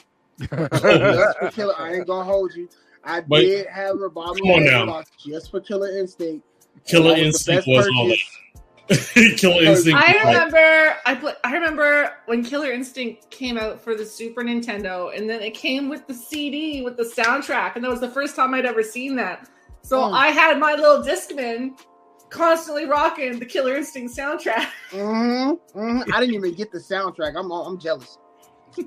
[0.38, 2.68] just for Killer, I ain't gonna hold you.
[3.04, 6.46] I but, did have her buy me a just for Killer Instinct.
[6.86, 8.18] Killer Instinct was, was all that.
[9.36, 10.00] Killer Instinct.
[10.02, 15.16] I remember I put, I remember when Killer Instinct came out for the Super Nintendo,
[15.16, 18.34] and then it came with the CD with the soundtrack, and that was the first
[18.34, 19.48] time I'd ever seen that.
[19.82, 20.12] So oh.
[20.12, 21.78] I had my little Discman
[22.30, 24.68] constantly rocking the Killer Instinct soundtrack.
[24.90, 26.14] Mm-hmm, mm-hmm.
[26.14, 27.36] I didn't even get the soundtrack.
[27.36, 28.18] I'm I'm jealous.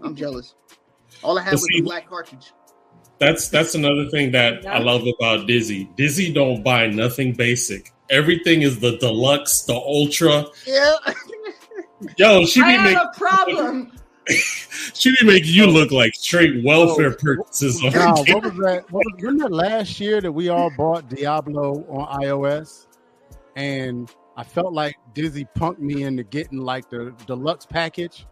[0.03, 0.55] I'm jealous.
[1.23, 2.53] All I had was the black cartridge
[3.21, 5.87] that's that's another thing that I love about Dizzy.
[5.95, 7.93] Dizzy don't buy nothing basic.
[8.09, 10.45] Everything is the deluxe, the ultra.
[10.65, 10.95] Yeah.
[12.17, 13.91] Yo, she be making a problem.
[14.27, 17.81] she be making you look like straight welfare oh, purchases.
[17.83, 18.85] Nah, what was that?
[18.89, 22.87] What was, wasn't it last year that we all bought Diablo on iOS?
[23.55, 28.25] And I felt like Dizzy punked me into getting like the deluxe package,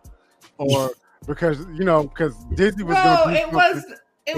[0.58, 0.94] or
[1.28, 2.96] because you know, because Dizzy was.
[2.96, 3.86] No, it was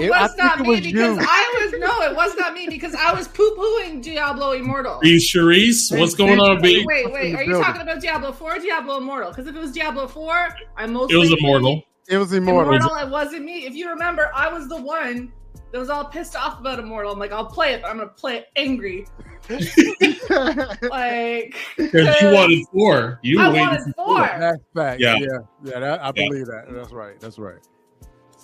[0.00, 1.26] it, it was not me was because you.
[1.28, 4.98] I was no, it was not me because I was poo pooing Diablo Immortal.
[4.98, 5.96] Are you Sharice?
[5.98, 6.84] What's going on, baby?
[6.86, 9.30] Wait, wait, are you talking about Diablo Four, or Diablo Immortal?
[9.30, 11.82] Because if it was Diablo Four, I most it was Immortal.
[12.08, 12.74] It was Immortal.
[12.74, 12.96] Immortal.
[12.96, 13.66] It wasn't me.
[13.66, 15.32] If you remember, I was the one
[15.72, 17.12] that was all pissed off about Immortal.
[17.12, 19.06] I'm like, I'll play it, but I'm gonna play it angry.
[20.88, 23.18] like because you wanted four.
[23.22, 24.18] You I wanted four.
[24.18, 25.00] That's fact.
[25.00, 25.26] Yeah, yeah,
[25.64, 25.80] yeah.
[25.80, 26.66] That, I believe that.
[26.70, 27.18] That's right.
[27.18, 27.58] That's right.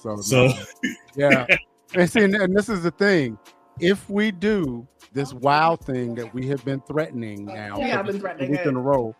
[0.00, 0.54] So, so no.
[1.16, 1.46] yeah.
[1.94, 3.38] and see, and this is the thing.
[3.80, 8.20] If we do this wow thing that we have been threatening now, yeah, I've been
[8.20, 9.14] threatening week in a row,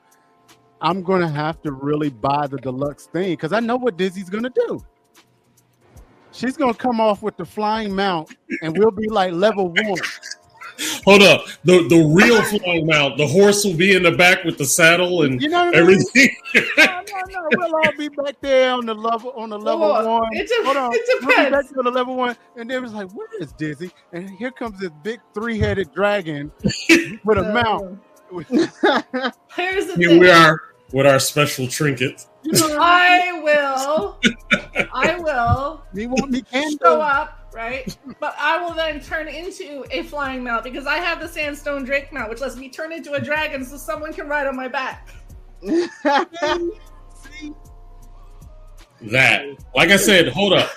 [0.80, 4.50] I'm gonna have to really buy the deluxe thing because I know what Dizzy's gonna
[4.50, 4.84] do.
[6.32, 9.98] She's gonna come off with the flying mount, and we'll be like level one.
[11.04, 13.18] Hold up, the the real flying mount.
[13.18, 16.30] The horse will be in the back with the saddle and you know everything.
[16.54, 17.48] no, no, no.
[17.52, 20.28] We'll all be back there on the level on the level oh, one.
[20.32, 21.26] It, de- Hold on, it depends.
[21.26, 23.90] We'll be back to the level one, and then it's like, where is Dizzy?
[24.12, 26.52] And here comes this big three headed dragon
[27.24, 28.00] with a mount.
[29.56, 30.18] Here's the Here thing.
[30.18, 30.60] we are
[30.92, 32.26] with our special trinket.
[32.52, 34.18] I will.
[34.94, 35.82] I will.
[35.92, 37.96] Me want me can show up, right?
[38.20, 42.12] But I will then turn into a flying mount because I have the sandstone drake
[42.12, 45.08] mount, which lets me turn into a dragon, so someone can ride on my back.
[49.02, 50.70] that, like I said, hold up.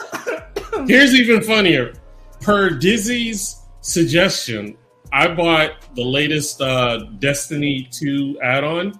[0.87, 1.93] Here's even funnier.
[2.41, 4.77] Per Dizzy's suggestion,
[5.13, 8.99] I bought the latest uh, Destiny 2 add-on,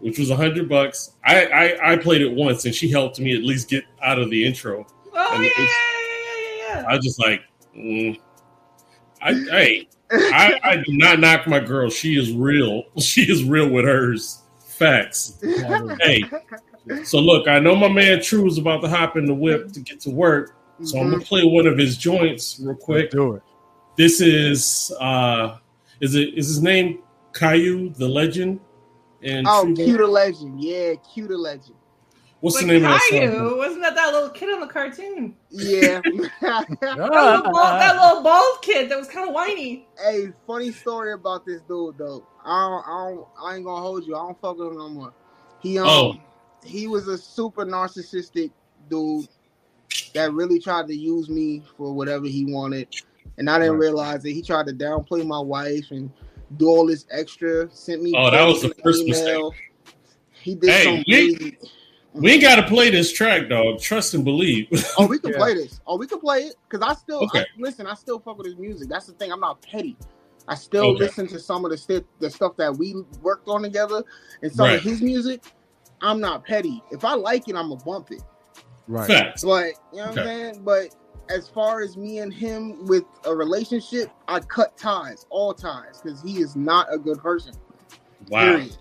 [0.00, 1.12] which was a hundred bucks.
[1.24, 4.30] I, I, I played it once, and she helped me at least get out of
[4.30, 4.86] the intro.
[5.14, 5.50] Oh And yeah,
[6.74, 6.84] yeah.
[6.88, 7.42] I was just like,
[7.76, 8.18] mm.
[9.22, 11.90] I hey, I, I do not knock my girl.
[11.90, 12.84] She is real.
[13.00, 14.42] She is real with hers.
[14.64, 15.38] Facts.
[16.00, 16.22] hey,
[17.04, 19.80] so look, I know my man True is about to hop in the whip to
[19.80, 23.10] get to work, so I'm gonna play one of his joints real quick.
[23.10, 23.42] Do it.
[23.96, 25.58] This is uh,
[26.00, 27.02] is it is his name
[27.34, 28.60] Caillou the Legend?
[29.22, 30.62] And Oh, True- cue the legend.
[30.62, 31.76] Yeah, cue the legend.
[32.40, 33.58] What's Like the name of that Caillou, song?
[33.58, 35.36] wasn't that that little kid on the cartoon?
[35.50, 36.00] Yeah.
[36.40, 39.86] That little, bald, that little bald kid that was kind of whiny.
[40.02, 42.26] hey, funny story about this dude though.
[42.44, 44.16] I don't, I don't, I ain't gonna hold you.
[44.16, 45.12] I don't fuck with him no more.
[45.60, 46.16] He um, Oh.
[46.64, 48.50] he was a super narcissistic
[48.88, 49.28] dude
[50.14, 52.88] that really tried to use me for whatever he wanted,
[53.38, 53.80] and I didn't Right.
[53.80, 56.10] realize that he tried to downplay my wife and
[56.56, 57.68] do all this extra.
[57.70, 58.14] Sent me.
[58.16, 59.52] Oh, that was the first email.
[60.32, 61.58] He did Hey, some we- really.
[62.14, 63.80] We ain't got to play this track, dog.
[63.80, 64.66] Trust and believe.
[64.98, 65.38] Oh, we can Yeah.
[65.38, 65.80] play this.
[65.86, 67.40] Oh, we can play it because I still Okay.
[67.40, 67.86] I, listen.
[67.86, 68.88] I still fuck with his music.
[68.88, 69.32] That's the thing.
[69.32, 69.96] I'm not petty.
[70.48, 71.04] I still Okay.
[71.04, 74.02] listen to some of the stuff, the stuff that we worked on together,
[74.42, 74.78] and some Right.
[74.78, 75.44] of his music.
[76.02, 76.82] I'm not petty.
[76.90, 78.22] If I like it, I'm gonna bump it.
[78.88, 79.06] Right.
[79.06, 79.44] Facts.
[79.44, 80.62] But you know what I'm saying.
[80.64, 80.94] But
[81.30, 86.20] as far as me and him with a relationship, I cut ties, all ties, because
[86.22, 87.54] he is not a good person.
[88.28, 88.40] Wow.
[88.56, 88.76] Period.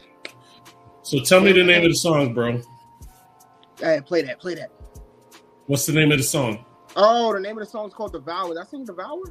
[1.04, 2.62] So tell me the name of the song, bro.
[3.80, 4.40] Hey, play that.
[4.40, 4.72] Play that.
[5.68, 6.66] What's the name of the song?
[6.96, 9.22] Oh, the name of the song is called "Devour." That sing "Devour."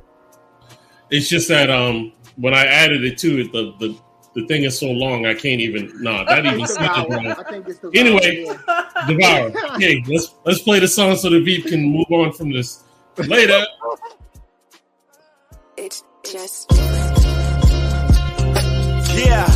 [1.11, 3.99] It's just that um when I added it to it, the the,
[4.35, 7.09] the thing is so long I can't even no, that even It's see it Devour.
[7.09, 7.27] wrong.
[7.27, 7.97] I think it's Devour.
[7.97, 8.45] Anyway.
[8.47, 9.07] yeah.
[9.09, 9.75] Devour.
[9.77, 12.85] Okay, let's let's play the song so the beep can move on from this.
[13.17, 13.65] Later.
[15.77, 16.71] It's just
[19.19, 19.47] Yeah.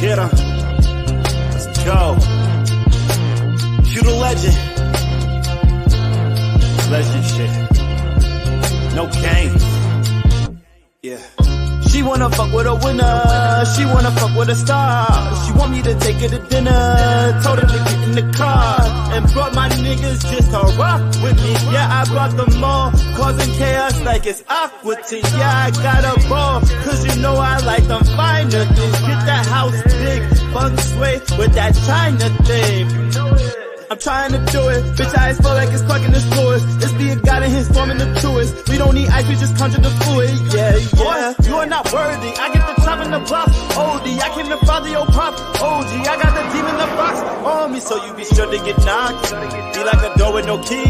[0.00, 0.30] Get him.
[1.52, 2.16] Let's go.
[3.98, 4.54] You the legend.
[6.94, 7.50] Legend shit.
[8.94, 9.64] No games.
[11.02, 11.18] Yeah.
[11.88, 13.64] She wanna fuck with a winner.
[13.74, 15.04] She wanna fuck with a star.
[15.42, 17.40] She want me to take her to dinner.
[17.42, 18.78] Told her to get in the car.
[19.14, 21.52] And brought my niggas just to rock with me.
[21.72, 22.92] Yeah, I brought them all.
[23.16, 24.94] Causing chaos like it's aqua.
[25.10, 26.60] Yeah, I got a ball.
[26.84, 29.00] Cause you know I like them finer things.
[29.00, 30.22] Get that house big.
[30.54, 33.57] Feng shui with that China thing.
[33.90, 34.84] I'm trying to do it.
[35.00, 36.62] Bitch, I just feel like it's plugging the scores.
[36.76, 38.68] It's be a god in his form in the truest.
[38.68, 40.28] We don't need ice, we just conjure the fluid.
[40.52, 41.34] Yeah, yeah.
[41.48, 42.28] You are not worthy.
[42.36, 43.48] I get the top in the block.
[43.48, 45.32] OD, I came to father your pop.
[45.56, 47.16] OG, I got the demon in the box
[47.48, 49.32] on me, so you be sure to get knocked.
[49.72, 50.84] Be like a door with no key.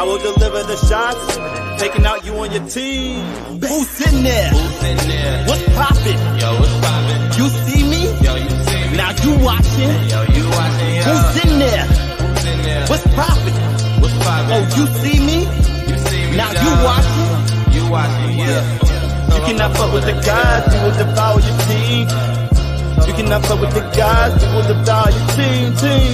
[0.00, 1.20] I will deliver the shots.
[1.76, 3.20] Taking out you on your team.
[3.60, 4.50] Who's in there?
[5.44, 6.16] What's poppin'?
[6.40, 7.20] Yo, what's poppin'?
[7.36, 8.02] You see me?
[8.24, 8.96] Yo, you see me?
[8.96, 9.92] Now you watching.
[10.08, 10.94] Yo, you watching?
[10.96, 12.03] Yo, Who's in there?
[12.74, 12.86] There?
[12.90, 13.54] What's poppin'?
[14.02, 14.52] What's poppin'?
[14.54, 15.38] Oh, you see me?
[15.88, 16.36] you see me?
[16.36, 16.66] Now dawg?
[16.66, 17.30] you watching?
[17.74, 18.38] You watching?
[18.38, 18.94] Yeah.
[19.34, 22.06] You cannot fuck with the gods, we will devour your team.
[23.06, 26.12] You cannot fuck with the gods, we will devour your team, team.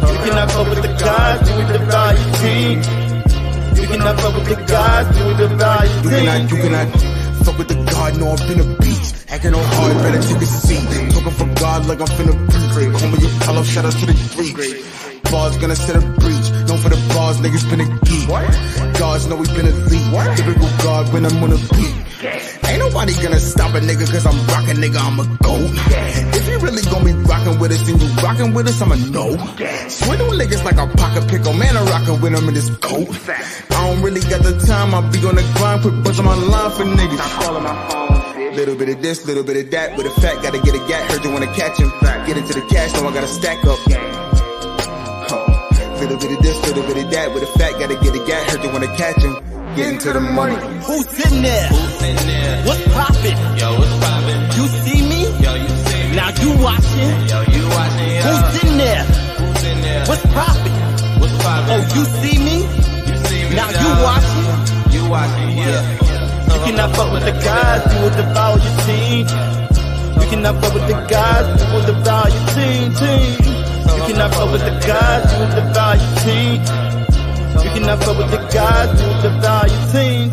[0.00, 2.76] You cannot fuck with the gods, we will devour your team.
[3.74, 6.56] You cannot fuck with the gods, we will devour your You cannot, team.
[6.56, 6.88] you cannot
[7.44, 9.26] fuck with the God, no, I've been a beast.
[9.28, 11.12] Acting all hard, better take a seat.
[11.12, 12.34] Talking for God like I'm finna
[12.72, 12.92] preach.
[12.98, 15.09] Call me Apollo, shout out to the Greeks.
[15.30, 16.50] Bars gonna set a breach.
[16.68, 18.28] No for the bars, niggas been a geek.
[18.98, 20.36] Guards know we been elite.
[20.36, 21.94] Typical guard when I'm on a beat.
[22.70, 25.70] Ain't nobody gonna stop a nigga cause I'm rockin' nigga, I'm a goat.
[26.36, 28.96] If you really gonna be rockin' with us and you rockin' with us, I'm a
[28.96, 29.36] no.
[29.88, 33.08] Swindle niggas like a pocket pickle, man, I'm rockin' with them in this coat.
[33.70, 36.34] I don't really got the time, I be on the grind, put buzz on my
[36.34, 38.56] line for niggas.
[38.56, 41.10] Little bit of this, little bit of that, with a fat, gotta get a gat,
[41.10, 41.90] heard you wanna catch him.
[42.26, 44.19] Get into the cash, now I gotta stack up.
[46.00, 46.06] Huh.
[46.06, 48.48] Little bit of this, little bit of that, with a fat, gotta get a gat,
[48.48, 49.36] heard you wanna catch him.
[49.76, 50.56] Get into the money.
[50.88, 51.68] Who's in there?
[51.68, 52.64] Who's in there?
[52.64, 53.36] What's poppin'?
[53.60, 54.40] Yo, what's poppin'?
[54.56, 55.20] You see me?
[55.44, 56.16] Yo, you see me?
[56.16, 57.12] Now you watching?
[57.28, 58.12] Yo, you watching?
[58.16, 58.22] yo.
[58.32, 59.04] Who's in there?
[59.04, 60.04] Who's in there?
[60.08, 60.76] What's poppin'?
[61.20, 61.68] What's poppin'?
[61.68, 62.56] Oh, you see me?
[63.04, 63.54] You see me?
[63.60, 63.84] Now dog?
[63.84, 64.48] you watching?
[64.96, 65.52] You watching?
[65.52, 65.84] Yeah.
[66.48, 69.24] You cannot fuck with the guys, you will devour your team.
[70.16, 73.49] You cannot fuck with the guys, you will devour your team, team.
[73.86, 76.60] You cannot fuck with the guys, you will devour your team.
[77.64, 80.30] You cannot fuck with the guys, you will devour your team,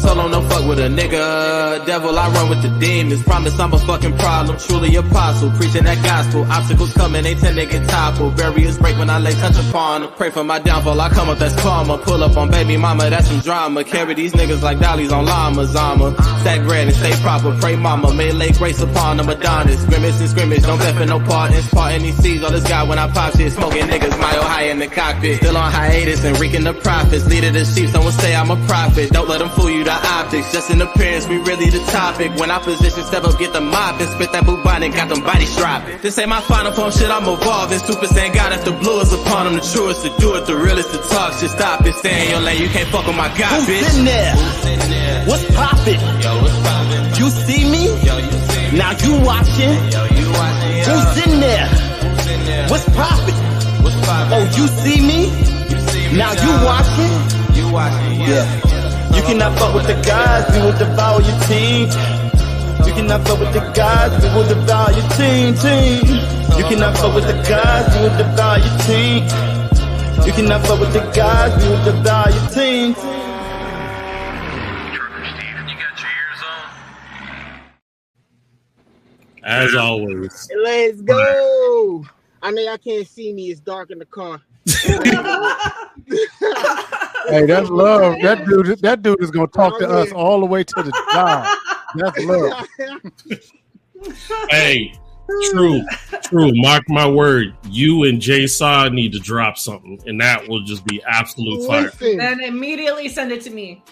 [0.00, 1.84] Solo no fuck with a nigga.
[1.84, 3.22] Devil, I run with the demons.
[3.22, 4.56] Promise I'm a fucking problem.
[4.58, 5.50] Truly apostle.
[5.50, 6.44] Preaching that gospel.
[6.50, 8.34] Obstacles coming, they tend to get toppled.
[8.34, 10.10] Barriers break when I lay touch upon them.
[10.16, 10.98] Pray for my downfall.
[10.98, 11.98] I come up, that's karma.
[11.98, 13.84] Pull up on baby mama, that's some drama.
[13.84, 15.76] Carry these niggas like dollies on llamas.
[15.76, 17.54] I'ma stack bread and stay proper.
[17.60, 18.14] Pray mama.
[18.14, 19.28] May lay grace upon them.
[19.28, 19.84] Adonis.
[19.84, 20.62] Grimace and scrimmage.
[20.62, 21.68] Don't for no partners.
[21.68, 22.42] Part these seeds.
[22.42, 23.52] All this guy when I pop shit.
[23.52, 24.18] Smoking niggas.
[24.18, 25.36] Mile high in the cockpit.
[25.38, 27.26] Still on hiatus and reeking the profits.
[27.26, 27.90] Leader the sheep.
[27.90, 29.10] Someone say I'm a prophet.
[29.10, 29.89] Don't let them fool you.
[29.90, 32.30] The optics, just in appearance, we really the topic.
[32.38, 35.50] When I position, step up, get the mop and spit that bubonic, got them body
[35.58, 35.98] dropping.
[35.98, 37.80] This ain't my final form shit, I'm evolving.
[37.82, 40.54] Super Saiyan God if the blue is upon them, the truest to do it, the
[40.54, 41.34] realest to talk.
[41.34, 43.98] Shit, stop it, stay in your lane, you can't fuck with my God, Who's bitch.
[43.98, 44.30] in there?
[44.30, 45.26] Who's in there?
[45.26, 45.98] What's poppin'?
[46.22, 47.02] Yo, what's poppin'?
[47.18, 47.82] You see me?
[48.06, 48.78] Yo, you see me?
[48.78, 49.74] Now you watching?
[49.90, 50.70] Yo, you watching?
[50.70, 50.86] Yo.
[50.86, 51.66] Who's in there?
[51.66, 52.66] Who's in there?
[52.70, 53.34] What's poppin'?
[53.82, 54.38] What's poppin'?
[54.38, 55.20] Oh, you see me?
[55.66, 56.18] You see me?
[56.22, 57.12] Now you watching?
[57.58, 58.22] You watching?
[58.22, 58.46] Yeah.
[59.20, 61.88] You cannot fuck with the guys, we will devour your team.
[62.86, 66.06] You cannot fuck with the guys, we will devour your team, team.
[66.56, 69.24] You cannot fuck with the guys, we will devour your team.
[70.26, 72.94] You cannot fuck with the guys, we will devour your team.
[79.42, 80.48] As always.
[80.62, 82.06] Let's go.
[82.40, 83.50] I know y'all can't see me.
[83.50, 84.40] It's dark in the car.
[87.28, 88.20] Hey, that's love.
[88.22, 91.46] That dude, that dude is gonna talk to us all the way to the job.
[91.94, 92.66] That's love.
[94.48, 94.94] Hey,
[95.50, 95.82] true,
[96.24, 96.50] true.
[96.54, 97.54] Mark my word.
[97.68, 101.82] You and Jay Saw need to drop something, and that will just be absolute fire.
[101.82, 103.84] Listen, Then immediately send it to me.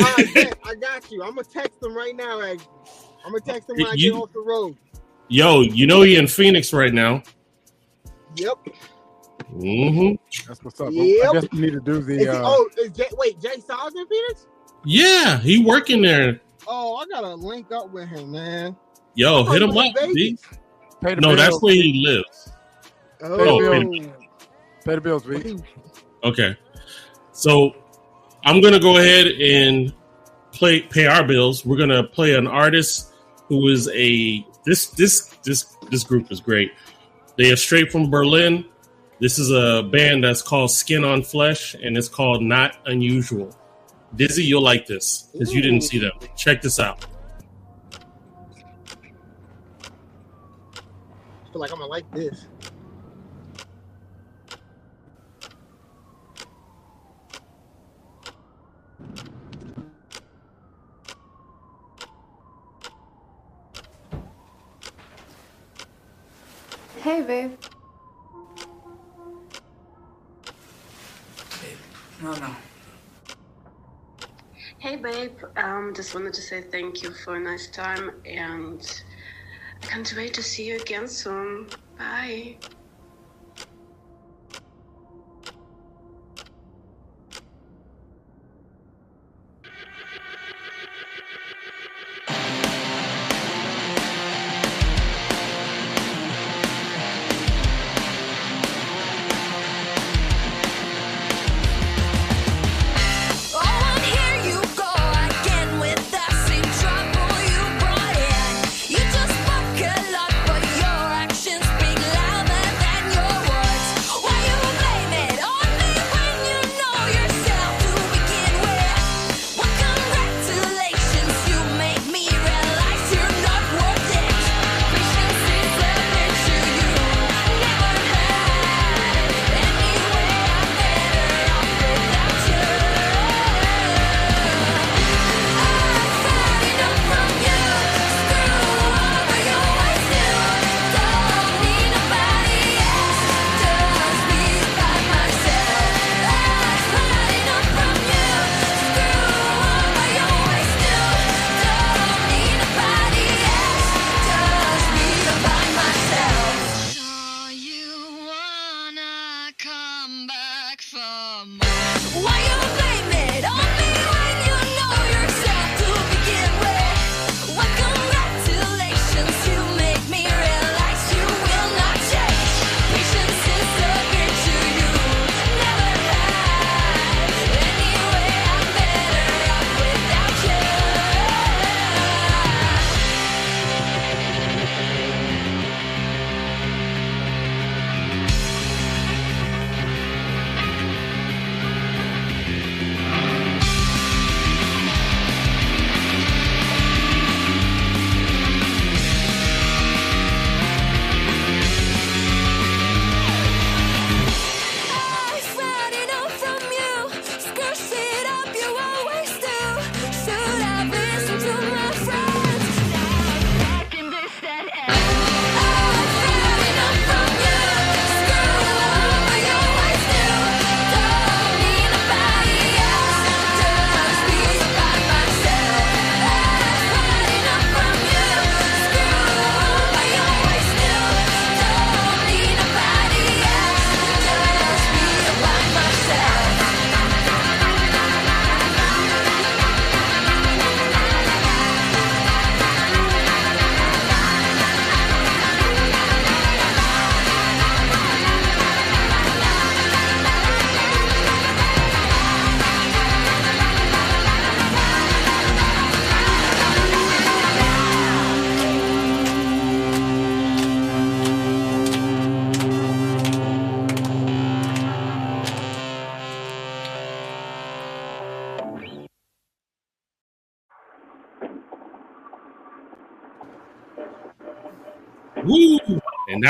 [0.00, 1.22] I, I got you.
[1.22, 2.40] I'm gonna text him right now.
[2.40, 2.60] Ag.
[3.24, 4.76] I'm gonna text him when I You- get off the road.
[5.28, 7.22] Yo, you know he in Phoenix right now.
[8.34, 8.58] Yep.
[9.52, 10.12] Hmm
[10.46, 10.88] That's what's up.
[10.88, 12.18] I guess we need to do Is the.
[12.18, 14.46] he- Uh, oh, is Jay, wait, Jay Styles in Phoenix?
[14.84, 16.40] Yeah, he working there.
[16.66, 18.76] Oh, I gotta link up with him, man.
[19.14, 19.74] Yo, I hit him up.
[19.76, 20.24] he was in B.
[20.30, 20.44] Vegas.
[21.00, 22.52] pay the No, that's where he lives.
[23.22, 24.10] Oh, pay
[24.84, 25.56] Pay the bills, V.
[26.24, 26.56] Okay.
[27.32, 27.74] So
[28.44, 29.92] I'm gonna go ahead and
[30.52, 31.64] play pay our bills.
[31.66, 33.12] We're gonna play an artist
[33.48, 36.72] who is a this this this this group is great.
[37.36, 38.64] They are straight from Berlin.
[39.20, 43.54] This is a band that's called Skin on Flesh, and it's called Not Unusual.
[44.16, 46.12] Dizzy, you'll like this because you didn't see them.
[46.38, 47.04] Check this out.
[50.32, 52.46] I feel like I'm gonna like this.
[67.02, 67.52] Hey, babe.
[72.22, 72.54] No, no.
[74.78, 79.02] Hey babe, um, just wanted to say thank you for a nice time and
[79.82, 81.68] I can't wait to see you again soon.
[81.96, 82.56] Bye.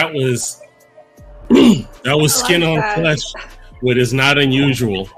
[0.00, 0.62] That was
[1.50, 2.98] that was skin like on that.
[2.98, 3.20] flesh,
[3.80, 5.08] what is not unusual.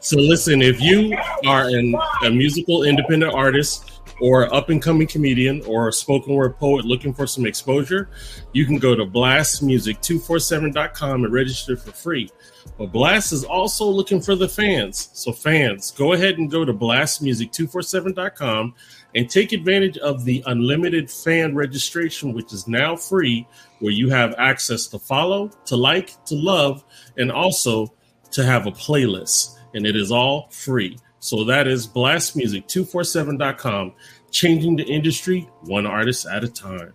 [0.00, 1.16] So listen, if you
[1.46, 6.58] are an, a musical independent artist or up and coming comedian or a spoken word
[6.58, 8.10] poet looking for some exposure,
[8.52, 12.30] you can go to blastmusic247.com and register for free.
[12.76, 15.10] But Blast is also looking for the fans.
[15.12, 18.74] So fans, go ahead and go to blastmusic247.com
[19.14, 23.46] and take advantage of the unlimited fan registration, which is now free,
[23.78, 26.84] where you have access to follow, to like, to love,
[27.16, 27.94] and also
[28.32, 29.56] to have a playlist.
[29.74, 30.98] And it is all free.
[31.20, 33.92] So that is blastmusic247.com,
[34.30, 36.92] changing the industry one artist at a time.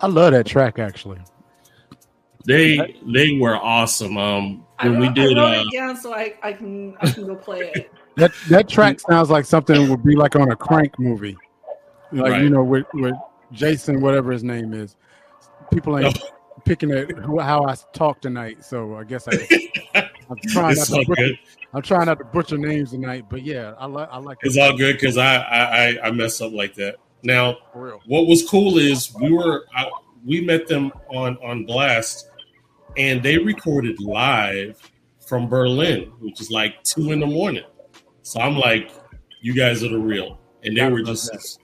[0.00, 1.20] I love that track actually.
[2.46, 4.16] They they were awesome.
[4.16, 6.96] Um I when wrote, we did I wrote uh it down so I, I can
[7.00, 7.90] I can go play it.
[8.16, 11.36] That that track sounds like something would be like on a crank movie.
[12.12, 12.42] Like Right.
[12.42, 13.14] you know, with, with
[13.52, 14.96] Jason, whatever his name is.
[15.72, 16.28] People ain't oh.
[16.64, 19.32] picking at how I talk tonight, so I guess I
[20.30, 21.38] I'm trying not to butcher, good.
[21.72, 24.76] I'm trying not to butcher names tonight, but yeah, I like I like It's all
[24.76, 26.96] good because I, I I I mess up like that.
[27.22, 27.58] Now,
[28.06, 29.90] what was cool is we were I,
[30.24, 32.30] we met them on on Blast,
[32.96, 34.80] and they recorded live
[35.26, 37.64] from Berlin, which is like two in the morning.
[38.26, 38.90] So I'm like,
[39.40, 41.60] you guys are the real, and they were just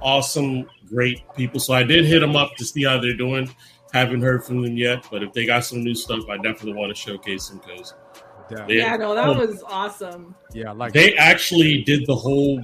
[0.00, 1.60] awesome, great people.
[1.60, 3.54] So I did hit them up to see how they're doing.
[3.92, 6.88] Haven't heard from them yet, but if they got some new stuff, I definitely want
[6.88, 7.92] to showcase them because
[8.50, 8.66] Yeah.
[8.68, 10.34] Yeah, no, that was awesome.
[10.52, 11.20] Yeah, I like they that.
[11.20, 12.60] actually did the whole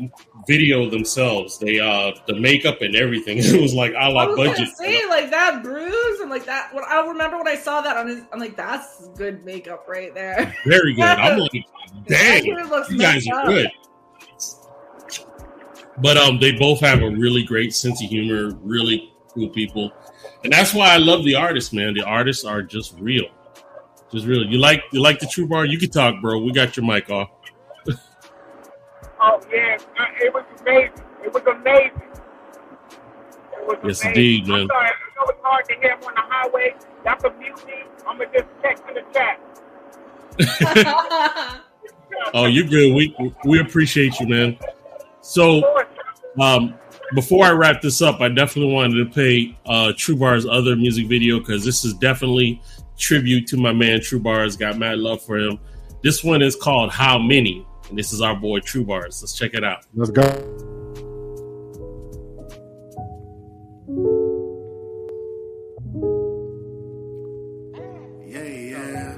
[0.48, 1.58] video themselves.
[1.58, 3.38] They uh the makeup and everything.
[3.40, 4.56] It was like a I la was budget.
[4.56, 6.74] gonna say like that bruise and like that.
[6.74, 10.12] When I remember when I saw that on his, I'm like, that's good makeup right
[10.14, 10.54] there.
[10.66, 11.04] Very good.
[11.04, 11.64] I'm like,
[12.06, 13.46] dang, looks you guys are up.
[13.46, 13.70] good.
[15.98, 18.54] But um, they both have a really great sense of humor.
[18.62, 19.92] Really cool people,
[20.44, 21.94] and that's why I love the artists, man.
[21.94, 23.24] The artists are just real,
[24.12, 24.44] just real.
[24.44, 25.64] You like you like the True Bar?
[25.66, 26.38] You can talk, bro.
[26.38, 27.30] We got your mic off.
[29.20, 29.78] Oh yeah,
[30.20, 30.92] it was amazing.
[31.24, 32.02] It was amazing.
[33.52, 34.08] It was Yes, amazing.
[34.08, 34.60] indeed, man.
[34.62, 36.74] I'm sorry, I know it's hard to hear on the highway.
[37.04, 37.72] Y'all can mute me.
[38.06, 39.40] I'm gonna just text in the chat.
[42.34, 42.94] Oh, you're good.
[42.94, 44.58] We we appreciate you, man.
[45.20, 45.62] So,
[46.40, 46.78] um,
[47.14, 51.06] before I wrap this up, I definitely wanted to pay uh, True Bar's other music
[51.06, 52.60] video because this is definitely
[52.98, 54.58] tribute to my man TruBarz.
[54.58, 55.58] Got mad love for him.
[56.02, 59.22] This one is called How Many, and this is our boy TruBarz.
[59.22, 59.84] Let's check it out.
[59.94, 60.22] Let's go.
[68.26, 69.16] Yeah, yeah,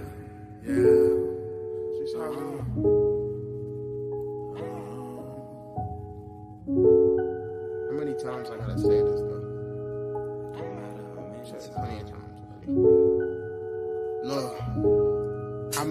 [0.67, 1.19] yeah.
[2.17, 2.33] How
[7.87, 9.45] How many times I gotta say this though?
[11.75, 12.08] Plenty of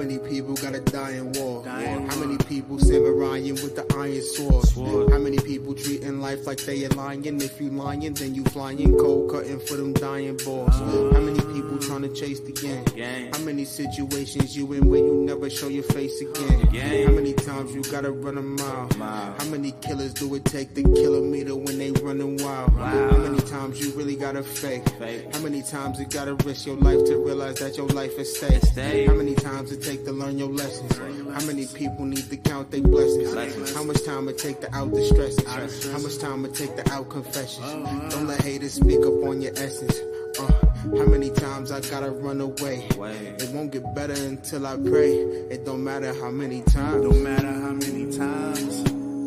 [0.07, 1.63] many many people gotta die in war?
[1.65, 5.11] How many people samuraiing with the iron sword?
[5.11, 7.41] How many people treating life like they a lion?
[7.41, 10.69] If you lying, then you flying cold cutting for them dying balls.
[10.75, 11.13] Uh.
[11.13, 12.85] How many people trying to chase the game?
[13.33, 16.67] How many situations you in where you never show your face again?
[17.05, 18.89] How many times you gotta run a mile?
[19.37, 22.71] How many killers do it take to kill a meter when they running wild?
[22.73, 24.87] How many times you really gotta fake?
[25.33, 29.07] How many times you gotta risk your life to realize that your life is stake?
[29.07, 30.97] How many times it take to learn your lessons?
[30.97, 33.73] How many people need to count their blessings?
[33.73, 35.91] How much time it take to out the stresses?
[35.91, 37.65] How much time it take to out confessions?
[38.13, 39.97] Don't let haters speak up on your essence.
[40.39, 40.51] Uh,
[40.97, 42.87] how many times I gotta run away?
[42.91, 45.13] It won't get better until I pray.
[45.53, 47.03] It don't matter how many times.
[47.03, 48.83] Don't matter how many times.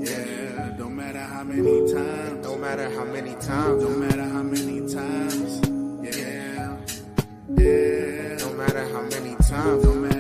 [0.08, 2.46] Yeah, don't matter how many times.
[2.46, 3.82] Don't matter how many times.
[3.82, 5.60] Don't matter how many times.
[6.16, 6.78] Yeah,
[7.58, 8.36] yeah.
[8.38, 9.84] Don't matter how many times.
[9.84, 10.19] Don't matter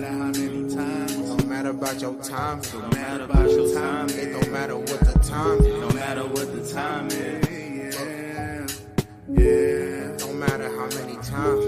[1.70, 2.60] about your time.
[2.60, 4.08] Don't matter about your time.
[4.10, 5.58] It don't matter what the time.
[5.64, 7.46] It don't matter what the time is.
[7.98, 8.66] Yeah,
[9.28, 10.16] yeah.
[10.18, 11.64] Don't matter how many times.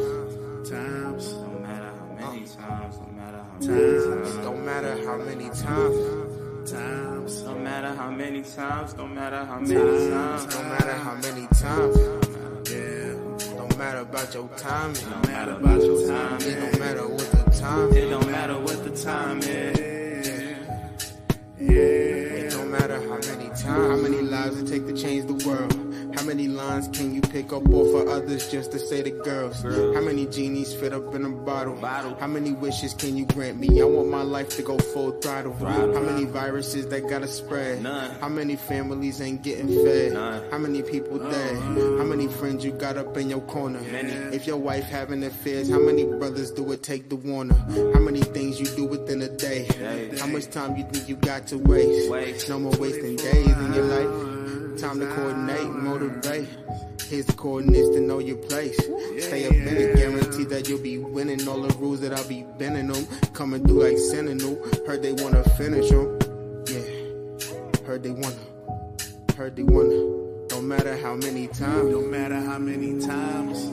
[0.68, 1.32] Times.
[1.32, 2.96] Don't matter how many times.
[2.96, 4.36] Don't matter how many times.
[4.44, 6.70] Don't matter how many times.
[6.70, 7.42] Times.
[7.42, 9.74] No matter how many times, no matter how many
[10.10, 11.96] times, No matter how many times.
[12.70, 13.56] Yeah.
[13.56, 14.92] Don't matter about your time.
[14.92, 16.40] It don't matter about your time.
[16.40, 17.92] It don't matter what the time.
[17.92, 19.91] it don't matter what the time is.
[21.70, 23.62] It don't matter how many times.
[23.62, 25.91] How many lives it take to change the world?
[26.14, 29.62] How many lines can you pick up off of others just to say to girls?
[29.62, 31.76] How many genies fit up in a bottle?
[32.20, 33.80] How many wishes can you grant me?
[33.80, 35.54] I want my life to go full throttle.
[35.54, 37.82] How many viruses that gotta spread?
[37.82, 38.20] None.
[38.20, 40.12] How many families ain't getting fed?
[40.12, 40.50] None.
[40.50, 41.30] How many people uh.
[41.30, 41.56] dead?
[41.98, 43.80] How many friends you got up in your corner?
[43.80, 44.12] Many.
[44.34, 47.92] If your wife having affairs, how many brothers do it take to warn her?
[47.94, 49.66] How many things you do within a day?
[50.18, 52.48] How much time you think you got to waste?
[52.48, 54.31] No more wasting days in your life.
[54.78, 56.48] Time to coordinate, motivate.
[57.08, 58.76] Here's the coordinates to know your place.
[59.18, 62.46] Stay up in it, guarantee that you'll be winning all the rules that I'll be
[62.58, 63.06] bending them.
[63.34, 64.56] Coming through like Sentinel.
[64.86, 66.18] Heard they wanna finish them.
[66.66, 67.86] Yeah.
[67.86, 68.36] Heard they wanna.
[69.36, 70.48] Heard they wanna.
[70.48, 71.92] Don't matter how many times.
[71.92, 73.64] Don't matter how many times.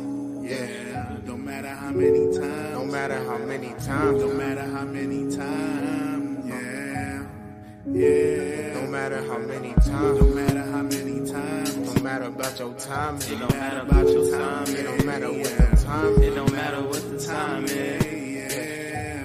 [0.43, 1.17] Yeah.
[1.25, 2.71] Don't matter how many times.
[2.73, 4.21] Don't matter how many times.
[4.21, 6.08] Don't matter how many times.
[7.91, 8.73] Yeah.
[8.75, 10.19] Don't matter how many times.
[10.19, 11.73] Don't matter how many times.
[11.73, 13.15] Don't matter about your time.
[13.17, 14.67] It don't matter about your time.
[14.67, 16.23] It don't matter what the time.
[16.23, 18.05] It don't matter what the time is.
[18.45, 19.23] Yeah.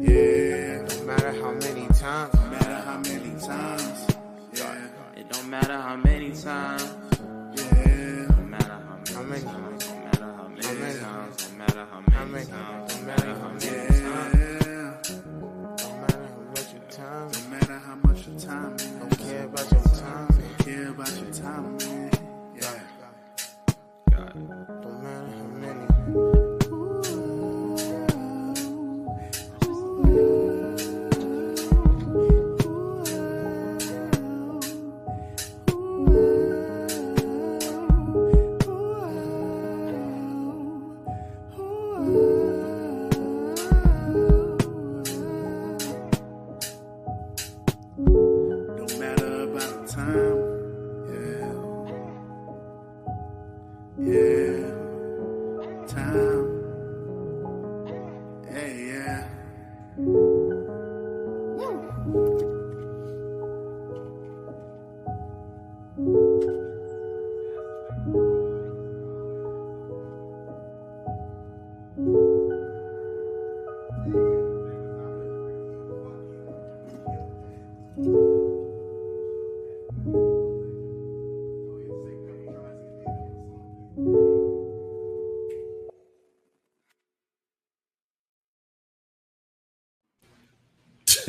[0.00, 0.86] Yeah.
[0.88, 2.32] Don't matter how many times.
[2.32, 4.06] Don't matter how many times.
[4.54, 4.88] Yeah.
[5.16, 6.82] It don't matter how many times.
[7.54, 8.26] Yeah.
[8.26, 8.80] Don't matter
[9.14, 9.86] how many times.
[9.86, 11.36] Don't matter how many times.
[11.36, 12.94] Don't matter how many times.
[12.94, 13.91] Don't matter how many times.
[17.92, 18.76] How much your time.
[18.76, 20.28] Don't care about your time.
[20.28, 21.71] Don't care about your time,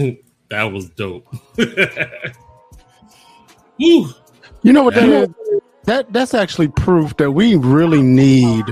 [0.50, 1.28] that was dope.
[3.80, 4.10] Woo.
[4.62, 5.30] You know what that is?
[5.86, 8.64] That that's actually proof that we really need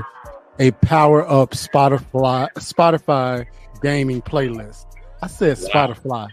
[0.58, 3.46] a power up Spotify Spotify
[3.82, 4.86] gaming playlist.
[5.22, 6.28] I said Spotify.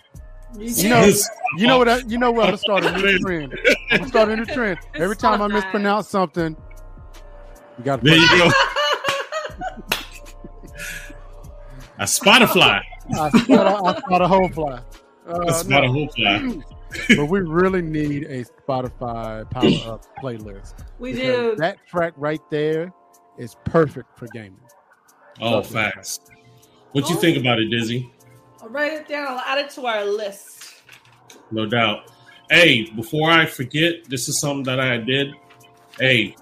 [0.58, 1.30] You know, Yes.
[1.58, 1.90] you know what?
[1.90, 2.50] I, you know what?
[2.50, 3.60] I'm gonna a new trend.
[3.92, 4.80] I'm gonna a new trend.
[4.96, 6.56] Every time I mispronounce something,
[7.78, 8.06] you got to.
[8.10, 8.50] There you go.
[12.00, 12.82] A Spotify.
[13.14, 14.82] I spot a, I spot a whole fly.
[15.28, 16.62] Uh, A spot a whole fly.
[17.16, 20.74] but we really need a Spotify power up playlist.
[20.98, 21.56] We do.
[21.58, 22.92] That track right there
[23.38, 24.60] is perfect for gaming.
[25.42, 26.20] Oh, facts.
[26.92, 28.12] What you think about it, Dizzy?
[28.62, 29.28] I'll write it down.
[29.30, 30.82] I'll add it to our list.
[31.52, 32.12] No doubt.
[32.50, 35.34] Hey, before I forget, this is something that I did.
[36.00, 36.36] Hey,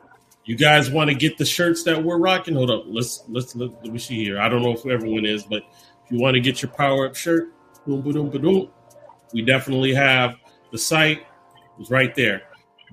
[0.46, 2.56] you guys want to get the shirts that we're rocking?
[2.56, 2.84] Hold up.
[2.88, 4.40] Let's let's let, let me see here.
[4.40, 5.64] I don't know if everyone is, but
[6.08, 7.50] if you want to get your power up shirt,
[7.86, 8.70] boom, boom, boom, boom,
[9.34, 10.36] we definitely have
[10.72, 11.28] the site.
[11.78, 12.44] It's right there.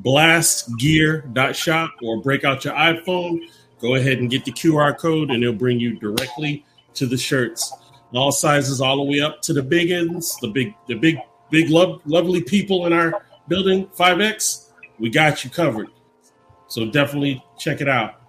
[0.05, 3.39] Blastgear.shop or break out your iPhone.
[3.81, 7.73] Go ahead and get the QR code, and it'll bring you directly to the shirts.
[8.13, 11.19] All sizes, all the way up to the big ends, the big, the big,
[11.51, 14.71] big, love, lovely people in our building, 5X.
[14.99, 15.87] We got you covered.
[16.67, 18.23] So definitely check it out.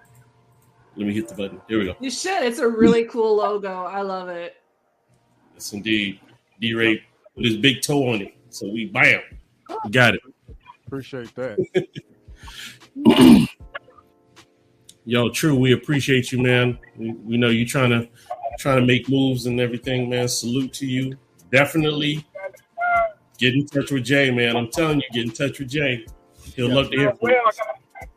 [0.96, 1.60] Let me hit the button.
[1.68, 1.96] Here we go.
[2.00, 2.44] You should.
[2.44, 3.86] It's a really cool logo.
[3.86, 4.56] I love it.
[5.56, 6.20] Yes, indeed.
[6.62, 7.04] D Ray
[7.36, 8.36] with his big toe on it.
[8.50, 9.22] So we bam.
[9.84, 10.22] We got it.
[10.86, 11.88] Appreciate that.
[15.06, 15.56] Yo, true.
[15.56, 16.78] We appreciate you, man.
[16.98, 18.08] We, we know you trying to
[18.60, 20.28] trying to make moves and everything, man.
[20.28, 21.18] Salute to you.
[21.52, 22.26] Definitely
[23.38, 24.56] get in touch with Jay, man.
[24.56, 26.06] I'm telling you, get in touch with Jay.
[26.56, 27.36] He'll love to hear from you.
[27.36, 28.10] I gotta,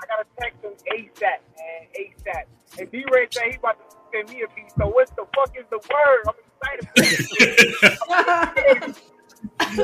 [0.00, 1.86] I gotta text him ASAP, man.
[1.98, 2.80] ASAP.
[2.80, 4.72] And D Ray said he about to send me a piece.
[4.78, 6.22] So what the fuck is the word?
[6.28, 7.46] I'm excited.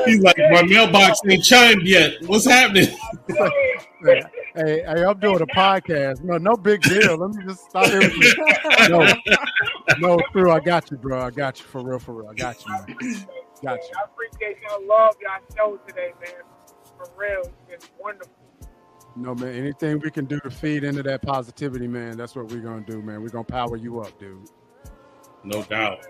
[0.05, 2.13] He's like, my mailbox ain't chimed yet.
[2.25, 2.87] What's happening?
[3.27, 4.23] hey,
[4.55, 6.21] hey, hey, I'm doing a podcast.
[6.23, 7.17] No, no big deal.
[7.17, 8.33] Let me just stop everything.
[8.89, 9.07] No,
[9.99, 10.51] no, true.
[10.51, 11.21] I got you, bro.
[11.21, 12.29] I got you for real, for real.
[12.29, 12.85] I got you, man.
[13.63, 13.89] Got you.
[13.95, 16.41] I appreciate y'all love y'all show today, man.
[16.97, 17.51] For real.
[17.69, 18.33] It's wonderful.
[19.15, 19.53] No, man.
[19.53, 23.01] Anything we can do to feed into that positivity, man, that's what we're gonna do,
[23.01, 23.21] man.
[23.21, 24.49] We're gonna power you up, dude.
[25.43, 26.05] No doubt.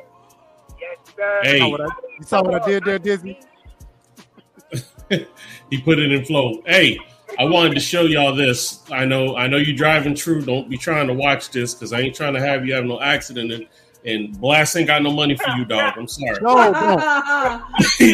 [0.79, 1.39] Yes, sir.
[1.43, 1.57] Hey.
[1.57, 1.85] You saw what I,
[2.19, 3.39] you saw what I did there, Dizzy?
[5.69, 6.61] he put it in flow.
[6.65, 6.97] Hey,
[7.39, 8.83] I wanted to show y'all this.
[8.91, 10.41] I know, I know you driving true.
[10.41, 13.01] Don't be trying to watch this because I ain't trying to have you have no
[13.01, 13.51] accident.
[13.51, 13.67] And,
[14.05, 15.93] and Blast ain't got no money for you, dog.
[15.97, 16.37] I'm sorry.
[16.41, 17.63] No.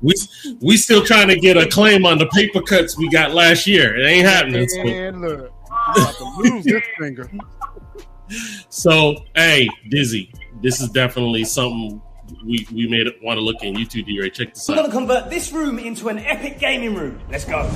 [0.00, 0.14] we
[0.60, 3.96] we still trying to get a claim on the paper cuts we got last year.
[3.96, 4.68] It ain't happening.
[4.68, 7.30] So, And look, I'm about to lose this finger.
[8.70, 12.00] so hey, Dizzy, this is definitely something
[12.44, 13.76] we we made it want to look in.
[13.76, 14.30] You too, D-Ray.
[14.30, 14.76] Check this out.
[14.76, 17.20] We're going to convert this room into an epic gaming room.
[17.30, 17.70] Let's go.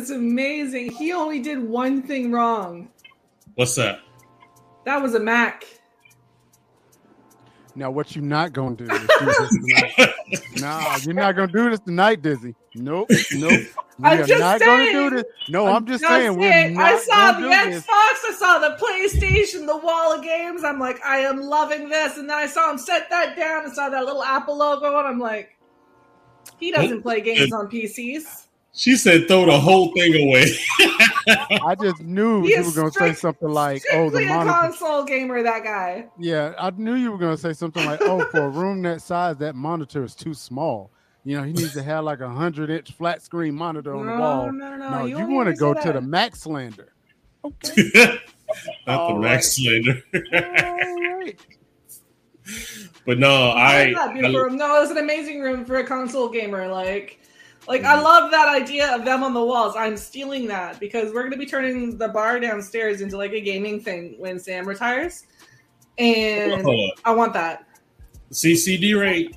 [0.00, 0.90] Was amazing.
[0.92, 2.88] He only did one thing wrong.
[3.54, 4.00] What's that?
[4.86, 5.64] That was a Mac.
[7.74, 8.84] Now, what you not gonna do?
[8.84, 10.14] Is do this tonight.
[10.56, 12.54] nah, you're not gonna do this tonight, Dizzy.
[12.74, 13.52] Nope, nope.
[13.98, 14.92] We I'm are just not saying.
[14.92, 15.24] gonna do this.
[15.50, 16.74] No, I'm, just saying we're saying.
[16.74, 17.86] not I saw the Xbox, this.
[17.88, 20.64] I saw the PlayStation, the wall of games.
[20.64, 22.16] I'm like, I am loving this.
[22.16, 25.06] And then I saw him set that down and saw that little Apple logo, and
[25.06, 25.58] I'm like,
[26.58, 28.46] he doesn't play games on PCs.
[28.72, 30.46] She said, "Throw the whole thing away."
[31.66, 35.42] I just knew He you were gonna say something like, "Oh, the monitor." console gamer,
[35.42, 36.06] that guy.
[36.18, 39.36] Yeah, I knew you were gonna say something like, "Oh, for a room that size,
[39.38, 40.92] that monitor is too small."
[41.24, 44.12] You know, he needs to have like a hundred inch flat screen monitor on the
[44.16, 44.52] wall.
[44.52, 46.92] no, no, you you want to go say to the Max Slander.
[47.44, 48.20] Not the
[48.86, 50.00] All Max Slander.
[50.14, 51.36] right.
[53.06, 54.56] but no, I I, love that beautiful I- room.
[54.56, 56.68] No, it's an amazing room for a console gamer.
[56.68, 57.19] Like,
[57.70, 57.98] like Mm-hmm.
[57.98, 59.74] I love that idea of them on the walls.
[59.76, 63.80] I'm stealing that because we're gonna be turning the bar downstairs into like a gaming
[63.80, 65.24] thing when Sam retires,
[65.98, 66.66] and
[67.04, 67.66] I want that.
[68.32, 69.36] CCD rate.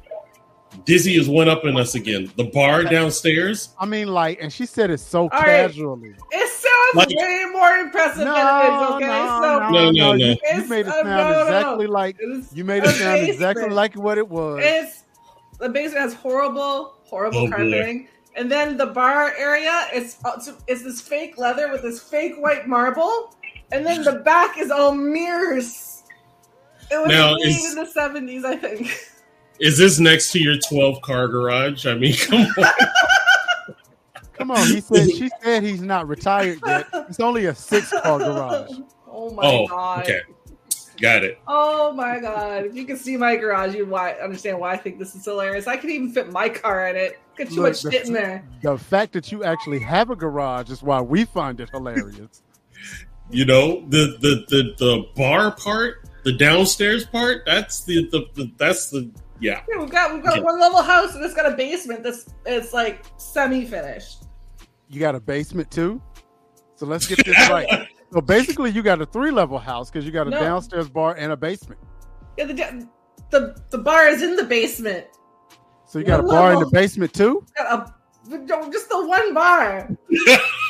[0.86, 2.32] Dizzy is one up in us again.
[2.36, 3.70] The bar downstairs.
[3.80, 5.42] I mean, like, and she said it so right.
[5.46, 6.16] casually.
[6.32, 8.92] It sounds Like- way more impressive No, than it is.
[8.96, 9.92] Okay, no, so no, No, no, no.
[9.92, 10.14] no.
[10.14, 11.42] You, you made it sound no, no.
[11.44, 14.62] exactly like It's you made it sound exactly like what it was.
[14.64, 15.04] It's
[15.60, 17.50] the basement has horrible, horrible Oh, boy.
[17.52, 22.36] carpeting, and then the bar area is uh, it's this fake leather with this fake
[22.38, 23.36] white marble,
[23.72, 26.04] and then the back is all mirrors.
[26.92, 28.92] It was Now, made is- in the seventies, I think.
[29.60, 31.86] Is this next to your 12 car garage?
[31.86, 32.66] I mean, come on.
[34.34, 36.88] Come on, he said she said he's not retired yet.
[37.08, 38.72] It's only a six car garage.
[39.08, 40.04] Oh my Oh, god!
[40.04, 40.22] okay.
[41.00, 41.40] Got it.
[41.48, 42.66] Oh my god!
[42.66, 45.68] If you can see my garage, you why understand why I think this is hilarious.
[45.68, 47.20] I could even fit my car in it.
[47.38, 48.44] Got too Look, much the- shit in there.
[48.62, 52.42] The fact that you actually have a garage is why we find it hilarious.
[53.32, 58.52] You know, the the the, the bar part, the downstairs part, that's the, the, the
[58.58, 59.10] that's the
[59.40, 59.62] yeah.
[59.70, 60.44] Yeah, we've got we've got Yeah.
[60.44, 64.26] one level house and it's got a basement that's it's like semi finished.
[64.90, 66.02] You got a basement too?
[66.76, 67.88] So let's get this right.
[68.12, 70.40] So basically, you got a three level house because you got a No.
[70.40, 71.80] downstairs bar and a basement.
[72.38, 72.88] Yeah, the
[73.32, 75.08] the the bar is in the basement.
[75.94, 77.46] So you got a One bar in the basement too?
[77.56, 77.94] Got
[78.28, 79.96] a, just the one bar.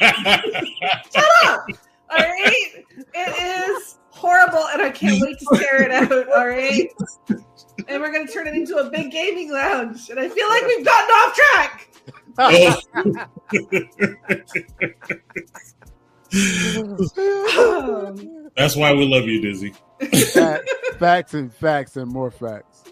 [0.01, 1.65] Shut up!
[2.09, 6.11] All right, it is horrible, and I can't wait to tear it out.
[6.11, 6.89] All right,
[7.87, 10.83] and we're gonna turn it into a big gaming lounge, and I feel like we've
[10.83, 11.89] gotten off track.
[16.35, 19.71] Um, That's why we love you, Dizzy.
[20.97, 22.82] Facts and facts and more facts.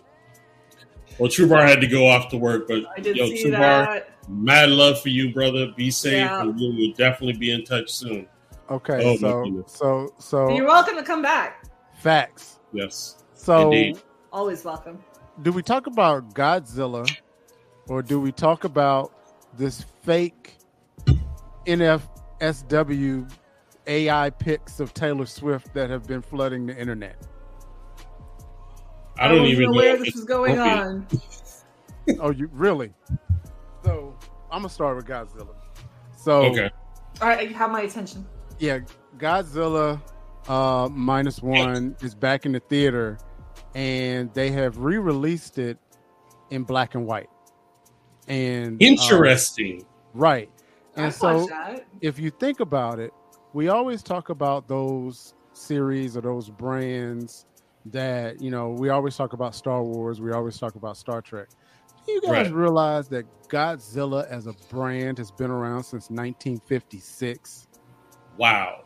[1.20, 3.52] Well, True Bar had to go off to work, but I did yo, see True
[3.52, 4.10] Bar, that.
[4.30, 5.68] mad love for you, brother.
[5.76, 6.42] Be safe, Yeah.
[6.42, 8.28] and we will definitely be in touch soon.
[8.70, 11.66] Okay, Oh, so so so You're welcome to come back.
[12.00, 12.60] facts.
[12.74, 13.24] Yes.
[13.34, 14.00] So Indeed.
[14.32, 15.04] Always welcome.
[15.42, 17.06] do we talk about Godzilla
[17.90, 19.12] or do we talk about
[19.58, 20.56] this fake
[21.66, 23.30] NFSW
[23.88, 27.16] AI pics of Taylor Swift that have been flooding the internet?
[29.22, 30.86] I don't wasn't even know aware if this it's was going appropriate.
[30.88, 31.08] on.
[32.22, 32.94] oh, you really?
[33.84, 34.16] So
[34.52, 35.56] I'm gonna start with Godzilla.
[36.18, 36.70] So Okay.
[37.22, 38.26] All right, you have my attention.
[38.60, 38.80] yeah,
[39.18, 40.02] Godzilla
[40.48, 43.18] uh, minus one is back in the theater,
[43.76, 45.78] and they have re-released it
[46.50, 47.30] in black and white.
[48.28, 49.86] And uh, Interesting.
[50.14, 50.50] right?
[50.96, 51.86] And I'd so, that.
[52.02, 53.12] if you think about it,
[53.54, 57.46] we always talk about those series or those brands
[57.88, 58.70] that you know.
[58.70, 60.22] We always talk about Star Wars.
[60.22, 61.48] We always talk about Star Trek.
[62.06, 62.54] Do you guys Right.
[62.54, 67.68] realize that Godzilla as a brand has been around since 1956?
[68.38, 68.84] Wow.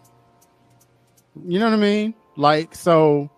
[1.46, 2.14] You know what I mean?
[2.36, 3.30] Like, so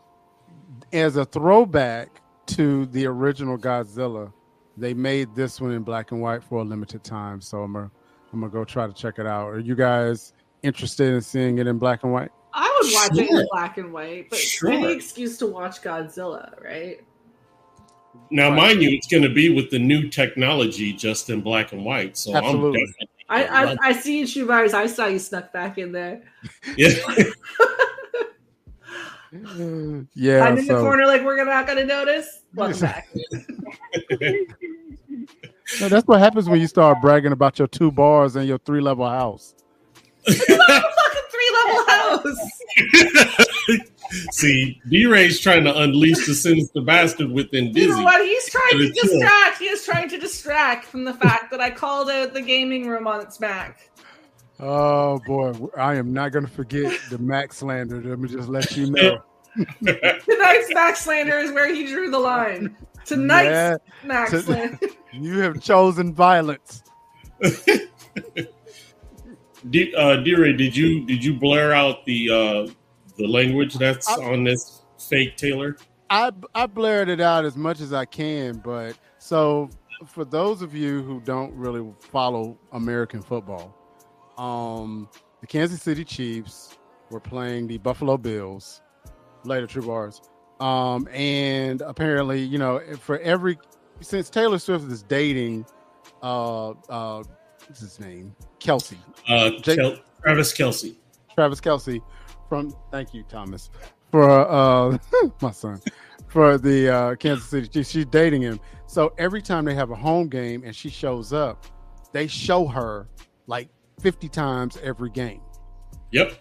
[0.93, 4.31] as a throwback to the original Godzilla,
[4.77, 7.41] they made this one in black and white for a limited time.
[7.41, 7.91] So I'm gonna
[8.33, 9.47] I'm gonna go try to check it out.
[9.49, 10.33] Are you guys
[10.63, 12.29] interested in seeing it in black and white?
[12.77, 14.71] I would watch it in black and white, but Sure.
[14.71, 17.01] any excuse to watch Godzilla, right?
[18.29, 21.85] Now, mind you, it's going to be with the new technology just in black and
[21.85, 22.17] white.
[22.17, 22.81] So Absolutely.
[22.81, 23.09] I'm definitely.
[23.29, 24.73] I I, I see you, TruBarz.
[24.73, 26.21] I saw you snuck back in there.
[26.75, 26.89] Yeah.
[30.15, 30.43] Yeah.
[30.43, 32.41] I'm in the corner, like we're not gonna notice.
[32.55, 33.07] Welcome back.
[35.81, 38.79] No, that's what happens when you start bragging about your two bars and your three
[38.79, 39.53] level house.
[41.55, 44.31] Fucking three level house.
[44.31, 47.87] See, D Ray's trying to unleash the sinister bastard within Dizzy.
[47.87, 48.23] You know what?
[48.25, 49.09] He's trying to But it's true.
[49.19, 49.57] distract.
[49.59, 53.05] He is trying to distract from the fact that I called out the gaming room
[53.07, 53.89] on its back.
[54.59, 58.01] Oh boy, I am not going to forget the Max slander.
[58.01, 59.17] Let me just let you know.
[59.83, 62.75] Tonight's Max Slander is where he drew the line.
[63.05, 64.79] Tonight's Yeah, Max to- Slander.
[65.13, 66.83] you have chosen violence.
[69.69, 72.73] D, uh, D Ray, did you did you blare out the uh,
[73.17, 75.77] the language that's on this fake Taylor?
[76.09, 79.69] I I blared it out as much as I can, but so
[80.05, 83.75] for those of you who don't really follow American football,
[84.37, 85.09] um,
[85.41, 86.77] the Kansas City Chiefs
[87.09, 88.81] were playing the Buffalo Bills
[89.43, 90.21] later, TruBarz,
[90.61, 93.57] um, and apparently, you know, for every
[94.01, 95.65] since Taylor Swift is dating,
[96.21, 97.23] uh, uh,
[97.67, 98.95] what's his name, Kelce,
[99.27, 100.95] Uh, Jake- Kel- Travis Kelce.
[101.35, 102.01] Travis Kelce
[102.49, 103.69] from thank you Thomas
[104.11, 104.97] for uh
[105.41, 105.79] my son
[106.27, 107.89] for the uh Kansas City Chiefs.
[107.91, 108.59] She's dating him.
[108.87, 111.65] So every time they have a home game and she shows up,
[112.13, 113.07] they show her
[113.47, 115.41] like 50 times every game.
[116.11, 116.39] Yep.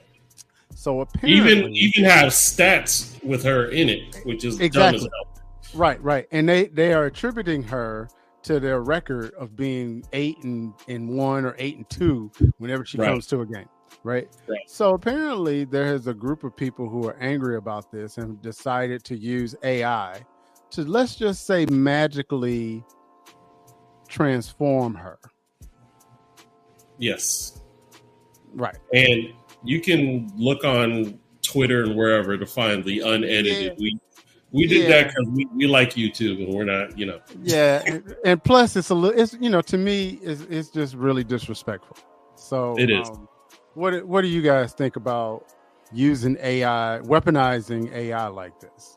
[0.74, 5.00] So apparently Even even have stats with her in it, which is dumb as Exactly.
[5.00, 5.42] hell.
[5.74, 6.26] Right, right.
[6.30, 8.08] And they they are attributing her
[8.46, 12.96] to their record of being eight and, and one or eight and two whenever she
[12.96, 13.08] Right.
[13.08, 13.68] comes to a game.
[14.04, 14.28] Right?
[14.46, 14.60] Right.
[14.68, 19.02] So apparently there is a group of people who are angry about this and decided
[19.04, 20.24] to use AI
[20.70, 22.84] to let's just say magically
[24.08, 25.18] transform her.
[26.98, 27.60] Yes.
[28.54, 28.76] Right.
[28.94, 29.32] And
[29.64, 33.64] you can look on Twitter and wherever to find the unedited.
[33.64, 33.74] Yeah.
[33.78, 33.98] We
[34.56, 37.20] we did that because we, we like YouTube and we're not, you know.
[37.42, 39.18] Yeah, and, and plus it's a little.
[39.18, 41.96] It's you know to me it's it's just really disrespectful.
[42.36, 43.08] So It is.
[43.08, 43.28] Um,
[43.74, 45.44] what what do you guys think about
[45.92, 48.96] using AI, weaponizing AI like this?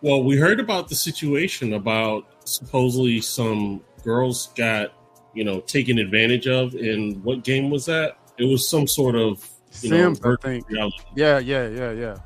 [0.00, 4.92] Well, we heard about the situation about supposedly some girls got,
[5.34, 8.16] you know, taken advantage of in what game was that?
[8.38, 9.46] It was some sort of
[9.82, 10.68] you Sims, I know, virtual think.
[10.70, 12.16] reality Yeah, yeah, yeah, yeah.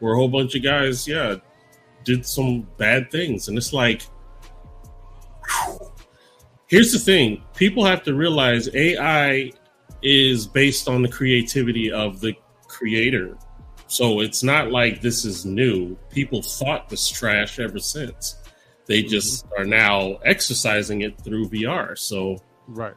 [0.00, 1.36] where a whole bunch of guys, yeah,
[2.04, 3.48] did some bad things.
[3.48, 4.02] And it's like,
[6.66, 9.52] here's the thing people have to realize AI
[10.02, 12.34] is based on the creativity of the
[12.66, 13.36] creator.
[13.86, 15.96] So it's not like this is new.
[16.10, 18.36] People thought this trash ever since.
[18.86, 19.10] They mm-hmm.
[19.10, 21.98] just are now exercising it through VR.
[21.98, 22.38] So
[22.70, 22.94] Right.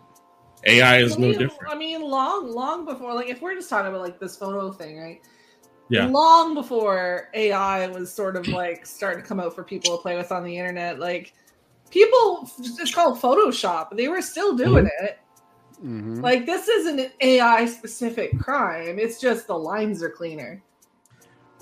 [0.66, 1.74] AI is I no different.
[1.74, 4.98] I mean, long, long before, like, if we're just talking about like this photo thing,
[5.00, 5.22] right?
[5.94, 6.08] Yeah.
[6.08, 10.18] Long before AI was sort of like starting to come out for people to play
[10.18, 11.34] with on the internet, like
[11.92, 13.96] people, it's called Photoshop.
[13.96, 15.20] They were still doing it.
[15.84, 16.24] Mhm.
[16.24, 18.98] Like, this isn't an AI specific crime.
[18.98, 20.64] It's just the lines are cleaner.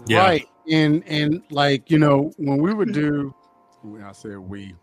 [0.09, 0.47] Right.
[0.69, 3.33] And and like, you know, when we would do
[3.81, 4.75] when I said we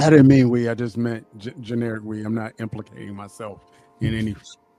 [0.00, 2.24] I didn't mean we, I just meant g- generic we.
[2.24, 3.60] I'm not implicating myself
[4.00, 4.34] in any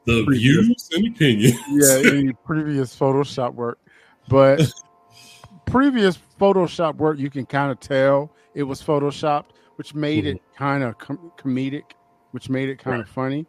[0.05, 1.55] The previous- views and opinions.
[1.69, 3.79] yeah, any previous Photoshop work.
[4.27, 4.71] But
[5.65, 10.63] previous Photoshop work, you can kind of tell it was Photoshopped, which made it mm-hmm.
[10.63, 11.91] kind of com- comedic,
[12.31, 13.45] which made it kind of funny.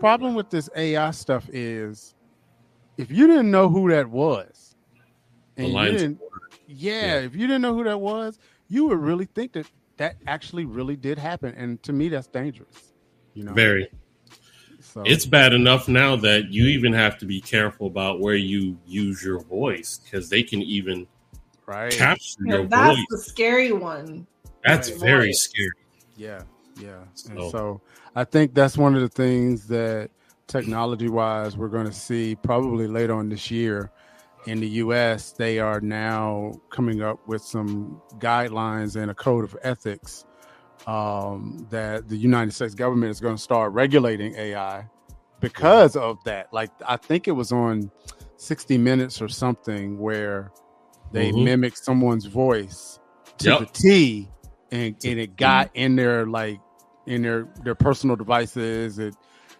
[0.00, 2.14] Problem with this AI stuff is
[2.96, 4.76] if you didn't know who that was,
[5.56, 6.20] and you didn't,
[6.66, 8.38] yeah, if you didn't know who that was,
[8.68, 11.54] you would really think that that actually really did happen.
[11.56, 12.92] And to me, that's dangerous.
[13.34, 13.88] You know, Very.
[14.94, 18.78] So It's bad enough now that you even have to be careful about where you
[18.86, 21.08] use your voice because they can even
[21.66, 21.90] right.
[21.90, 23.06] capture Yeah, your that's voice.
[23.10, 24.24] That's the scary one.
[24.64, 25.00] That's Right.
[25.00, 25.72] very scary.
[26.16, 26.44] Yeah,
[26.80, 27.00] yeah.
[27.28, 27.80] And So- so
[28.14, 30.12] I think that's one of the things that
[30.46, 33.90] technology wise we're going to see probably later on this year
[34.46, 35.32] in the US.
[35.32, 40.24] They are now coming up with some guidelines and a code of ethics
[40.86, 44.86] um, that the United States government is going to start regulating AI
[45.40, 46.52] because of that.
[46.52, 47.90] Like, I think it was on
[48.36, 50.52] 60 Minutes or something where
[51.12, 51.44] they Mhm.
[51.44, 52.98] mimicked someone's voice
[53.38, 53.58] to Yep.
[53.60, 54.28] the T
[54.72, 56.58] and, and it got in their like
[57.06, 59.14] in their their personal devices it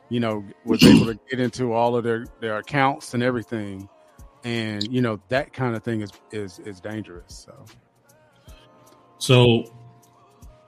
[0.09, 3.89] you know was able to get into all of their their accounts and everything
[4.45, 7.65] and you know that kind of thing is is is dangerous so
[9.19, 9.65] So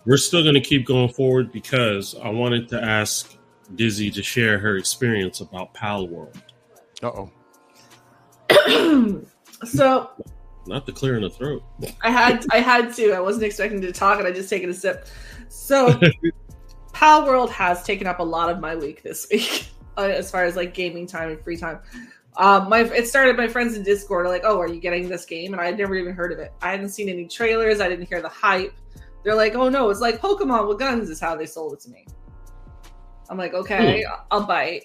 [0.07, 3.37] we're still going to keep going forward because I wanted to ask
[3.75, 6.41] Dizzy to share her experience about Palworld.
[7.03, 7.31] uh-oh
[9.65, 10.11] so
[10.67, 11.63] Not the clear in the throat.
[12.03, 13.13] I had I had to.
[13.13, 15.09] I wasn't expecting to talk, and I just taken a sip.
[15.49, 16.01] So,
[16.93, 20.57] Palworld has taken up a lot of my week this week, uh, as far as
[20.57, 21.81] like gaming time and free time.
[22.37, 23.37] Um, my it started.
[23.37, 25.79] My friends in Discord are like, "Oh, are you getting this game?" And I had
[25.79, 26.53] never even heard of it.
[26.63, 27.81] I hadn't seen any trailers.
[27.81, 28.75] I didn't hear the hype.
[29.27, 31.91] They're like, "Oh no, it's like Pokemon with guns," is how they sold it to
[31.91, 32.07] me.
[33.29, 34.85] I'm like, okay, I'll bite.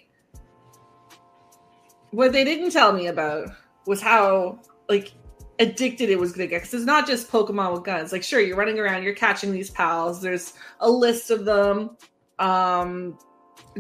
[2.09, 3.49] What they didn't tell me about
[3.85, 5.13] was how like
[5.59, 8.11] addicted it was going to get because it's not just Pokemon with guns.
[8.11, 10.23] Like, sure, you're running around, you're catching these pals.
[10.23, 11.97] There's a list of them,
[12.39, 13.19] um,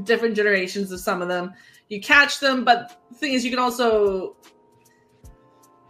[0.03, 1.53] different generations of some of them.
[1.89, 4.37] You catch them, but the thing is, you can also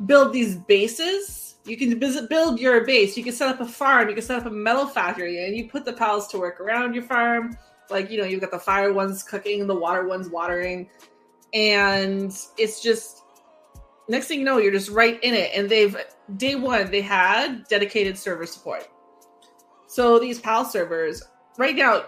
[0.06, 1.51] build these bases.
[1.64, 3.16] You can build your base.
[3.16, 4.10] You can set up a farm.
[4.10, 6.96] You can set up a metal factory, and you put the pals to work around
[6.96, 7.56] your farm.
[7.90, 10.90] Like you know, you've got the fire ones cooking, the water ones watering,
[11.54, 13.22] and it's just
[14.08, 15.52] next thing you know, you're just right in it.
[15.54, 15.96] And they've
[16.38, 18.88] day one they had dedicated server support.
[19.88, 21.22] So these PAL servers
[21.58, 22.06] right now,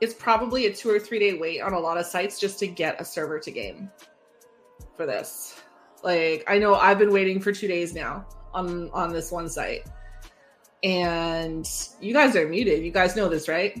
[0.00, 2.68] it's probably a two or three day wait on a lot of sites just to
[2.68, 3.90] get a server to game
[4.96, 5.60] for this.
[6.04, 9.86] Like I know I've been waiting for two days now on on this one site,
[10.82, 11.68] and
[12.00, 12.82] you guys are muted.
[12.84, 13.78] You guys know this, right?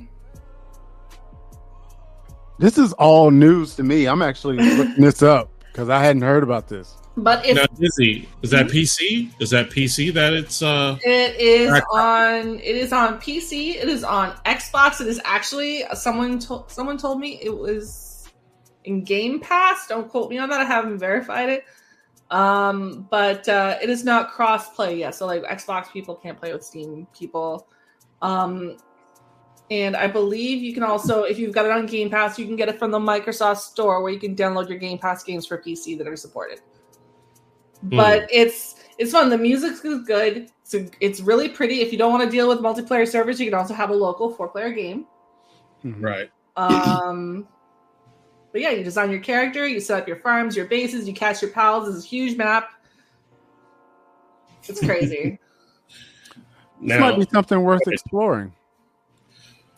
[2.58, 6.42] this is all news to me i'm actually looking this up because i hadn't heard
[6.44, 9.30] about this But if now, Dizzy, is that PC?
[9.40, 11.82] Is that PC that it's uh It is Right.
[11.92, 12.58] on.
[12.58, 13.74] It is on PC.
[13.76, 15.00] It is on Xbox.
[15.02, 18.28] It is actually someone told someone told me it was
[18.84, 19.88] in Game Pass.
[19.88, 20.60] Don't quote me on that.
[20.60, 21.64] I haven't verified it.
[22.32, 25.14] Um, but uh, it is not cross play yet.
[25.14, 27.68] So like Xbox people can't play with Steam people.
[28.22, 28.78] Um,
[29.70, 32.56] and I believe you can also, if you've got it on Game Pass, you can
[32.56, 35.58] get it from the Microsoft Store, where you can download your Game Pass games for
[35.58, 36.60] PC that are supported
[37.82, 39.28] but it's it's fun.
[39.28, 40.48] The music's good.
[40.64, 41.80] It's it's really pretty.
[41.80, 44.30] If you don't want to deal with multiplayer servers, you can also have a local
[44.30, 45.06] four player game.
[45.84, 46.30] right?
[46.56, 47.48] Um,
[48.52, 51.42] but yeah, you design your character, you set up your farms, your bases, you cast
[51.42, 51.86] your pals.
[51.86, 52.70] This is a huge map.
[54.64, 55.38] It's crazy.
[56.84, 58.52] This might be something worth exploring.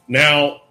[0.09, 0.63] now,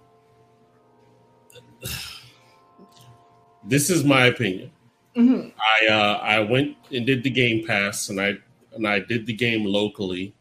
[3.62, 4.72] this is my opinion.
[5.14, 5.52] Mhm.
[5.56, 8.32] I uh, I went and did the Game Pass, and I
[8.72, 10.34] and I did the game locally.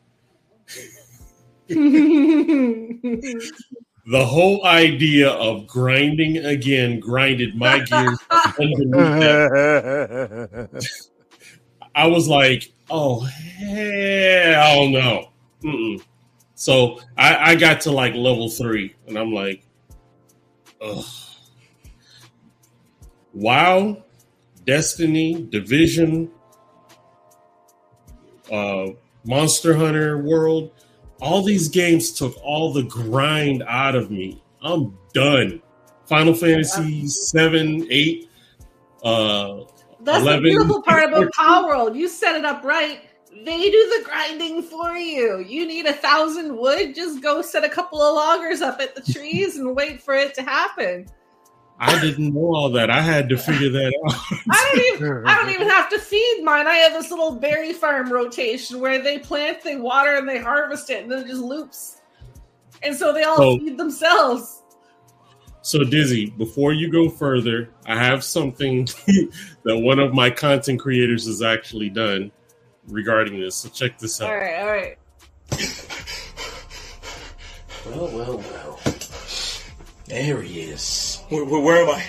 [4.06, 8.20] The whole idea of grinding again grinded my gears
[8.60, 10.90] underneath that.
[11.96, 15.30] I was like, oh hell no.
[15.64, 16.04] Mm-mm.
[16.56, 19.66] So I, I got to like level three, and I'm like,
[20.82, 21.06] ugh.
[23.34, 24.04] WoW,
[24.66, 26.30] Destiny, Division,
[28.52, 28.88] uh,
[29.26, 30.72] Monster Hunter World,
[31.24, 34.44] all these games took all the grind out of me.
[34.62, 35.62] I'm done.
[36.06, 38.30] Final Fantasy seven, eight,
[39.06, 39.62] uh,
[40.02, 40.44] That's 11.
[40.44, 41.96] the beautiful part about Palworld.
[41.96, 43.10] You set it up right.
[43.46, 45.40] They do the grinding for you.
[45.40, 46.94] You need a thousand wood.
[46.94, 50.34] Just go set a couple of loggers up at the trees and wait for it
[50.36, 51.08] to happen.
[51.86, 52.90] I didn't know all that.
[52.90, 54.14] I had to figure that out.
[54.50, 56.66] I don't even I don't even have to feed mine.
[56.68, 60.90] I have this little berry farm rotation where they plant, they water, and they harvest
[60.90, 61.98] it, and then it just loops.
[62.84, 64.62] And so they all So- feed themselves.
[65.66, 68.86] So Dizzy, before you go further, I have something
[69.64, 72.32] that one of my content creators has actually done
[72.90, 73.56] regarding this.
[73.56, 74.30] So check this out.
[74.30, 74.98] All right, all right.
[77.86, 78.80] Well, well, well.
[80.06, 81.13] There he is.
[81.34, 82.04] Where, where, where am I?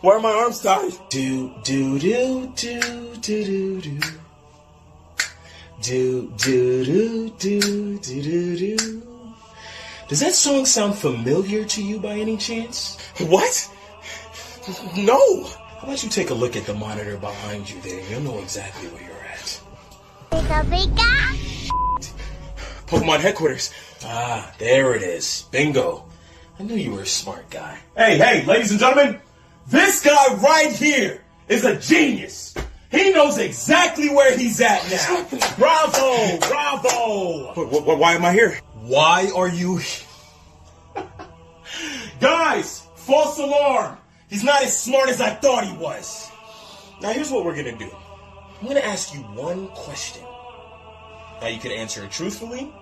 [0.00, 0.92] Why are my arms tied?
[1.08, 2.80] Do, do, do, do,
[3.20, 4.00] do, do, do.
[5.80, 9.02] Do, do, do, do, do, do, do.
[10.06, 12.96] Does that song sound familiar to you by any chance?
[13.18, 13.68] What?
[14.96, 15.42] No!
[15.44, 18.08] How about you take a look at the monitor behind you there?
[18.08, 19.60] You'll know exactly where you're at.
[20.30, 21.72] Pika pika.
[22.86, 23.72] Pokemon headquarters.
[24.04, 25.46] Ah, there it is.
[25.50, 26.04] Bingo.
[26.58, 27.78] I knew you were a smart guy.
[27.96, 29.20] Hey, hey, ladies and gentlemen,
[29.68, 32.54] this guy right here is a genius.
[32.90, 35.26] He knows exactly where he's at now.
[35.58, 37.54] Bravo, bravo.
[37.54, 38.58] But why am I here?
[38.82, 40.06] Why are you here?
[42.20, 43.96] Guys, false alarm.
[44.28, 46.30] He's not as smart as I thought he was.
[47.00, 47.90] Now, here's what we're gonna do.
[48.60, 50.22] I'm gonna ask you one question.
[51.40, 52.72] Now, you can answer it truthfully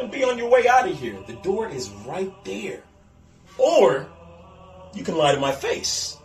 [0.00, 1.18] and be on your way out of here.
[1.26, 2.82] The door is right there.
[3.60, 4.08] Or
[4.94, 6.16] you can lie to my face.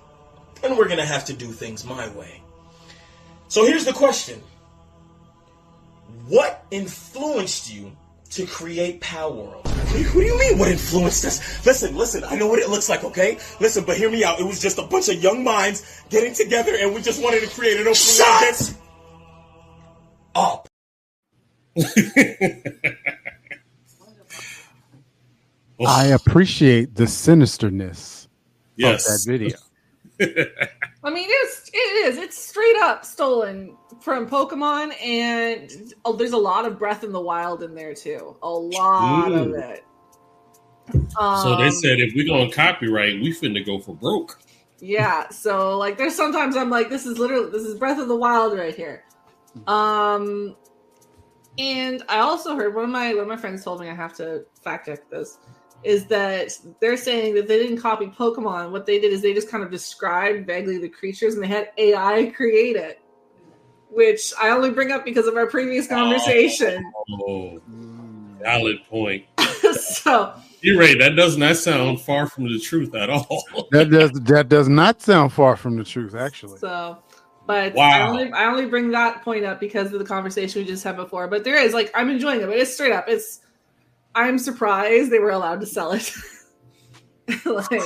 [0.63, 2.41] And we're gonna have to do things my way.
[3.49, 4.41] So here's the question
[6.27, 7.91] What influenced you
[8.31, 9.65] to create Palworld?
[9.65, 11.65] What do, you, what do you mean, what influenced us?
[11.65, 13.37] Listen, listen, I know what it looks like, okay?
[13.59, 14.39] Listen, but hear me out.
[14.39, 17.47] It was just a bunch of young minds getting together and we just wanted to
[17.47, 18.75] create an open Shut
[20.33, 20.67] up!
[25.83, 28.27] I appreciate the sinisterness
[28.77, 29.05] Yes.
[29.07, 29.57] of that video.
[31.03, 32.17] I mean, it's it is.
[32.17, 37.19] It's straight up stolen from Pokemon, and oh, there's a lot of Breath in the
[37.21, 38.35] Wild in there too.
[38.41, 39.55] A lot of Ooh.
[39.55, 39.83] it.
[41.37, 44.39] so they Um, said if we're gonna copyright, we finna go for broke.
[44.79, 48.15] Yeah, so like there's sometimes I'm like, this is literally this is Breath of the
[48.15, 49.03] Wild right here.
[49.67, 50.55] Um
[51.57, 54.13] and I also heard one of my one of my friends told me I have
[54.17, 55.37] to fact check this
[55.85, 58.71] is that they're saying that they didn't copy Pokemon.
[58.71, 61.69] What they did is they just kind of described vaguely the creatures and they had
[61.77, 62.99] AI create it.
[63.91, 65.95] Which I only bring up because of our previous oh.
[65.95, 66.91] conversation.
[67.09, 67.61] Oh,
[68.41, 69.25] valid point.
[69.73, 70.97] so You're right.
[70.97, 73.43] That does not sound far from the truth at all.
[73.71, 76.57] That does that does not sound far from the truth, actually.
[76.57, 76.97] So,
[77.45, 80.83] but I only I only bring that point up because of the conversation we just
[80.83, 81.27] had before.
[81.27, 82.47] But there is like I'm enjoying it.
[82.47, 83.05] But it's straight up.
[83.07, 83.41] It's
[84.15, 86.11] I'm surprised they were allowed to sell it.
[87.45, 87.81] like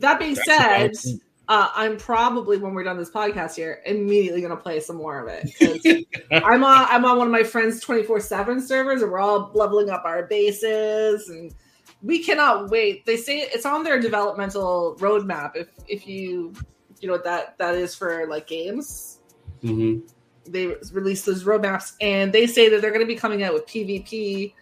[0.00, 4.56] that being That's said, uh, I'm probably when we're done this podcast here, immediately gonna
[4.56, 6.06] play some more of it.
[6.32, 9.90] I'm on I'm on one of my friends' 24 seven servers, and we're all leveling
[9.90, 11.54] up our bases, and
[12.02, 13.06] we cannot wait.
[13.06, 15.52] They say it's on their developmental roadmap.
[15.54, 16.52] If if you
[17.00, 19.20] you know what that that is for like games,
[19.62, 20.00] hmm
[20.48, 23.66] they release those roadmaps, and they say that they're going to be coming out with
[23.66, 24.52] PvP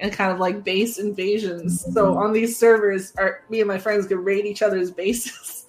[0.00, 1.84] and kind of like base invasions.
[1.94, 5.66] So on these servers, our me and my friends could raid each other's bases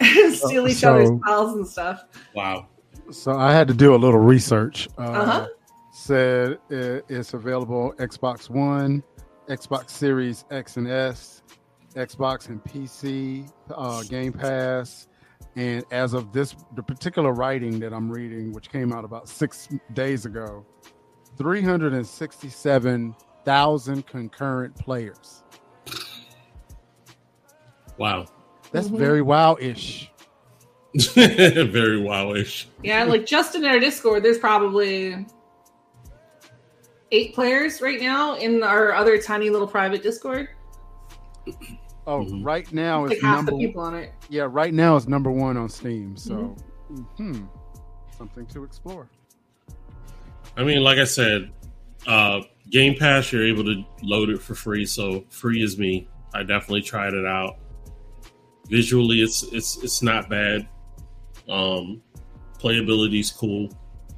[0.00, 2.04] and steal each other's So- files and stuff.
[2.34, 2.66] Wow.
[3.10, 4.88] So I had to do a little research.
[4.98, 5.48] Uh, Uh-huh.
[5.92, 9.02] Said it- it's available Xbox One,
[9.48, 11.42] Xbox Series X and S,
[11.94, 13.44] Xbox and PC,
[13.74, 15.08] uh, Game Pass,
[15.56, 19.68] and as of this, the particular writing that I'm reading, which came out about six
[19.92, 20.64] days ago,
[23.44, 25.42] 367,000 concurrent players.
[27.98, 28.26] Wow.
[28.72, 28.98] That's Mhm.
[28.98, 30.08] very wow-ish.
[31.14, 32.66] Very wowish.
[32.82, 35.24] Yeah, like just in our Discord, there's probably
[37.12, 40.50] eight players right now in our other tiny little private Discord.
[42.06, 44.12] Oh, right now Like it's half number the people on it.
[44.28, 46.14] Yeah, right now it's number one on Steam.
[46.14, 46.54] So,
[47.16, 47.44] hmm,
[48.18, 49.08] something to explore.
[50.58, 51.50] I mean, like I said,
[52.06, 52.40] uh,
[52.72, 54.86] Game Pass, you're able to load it for free.
[54.86, 56.08] So free is me.
[56.34, 57.58] I definitely tried it out.
[58.68, 60.66] Visually, it's it's it's not bad.
[61.48, 62.00] Um,
[62.58, 63.68] playability's cool,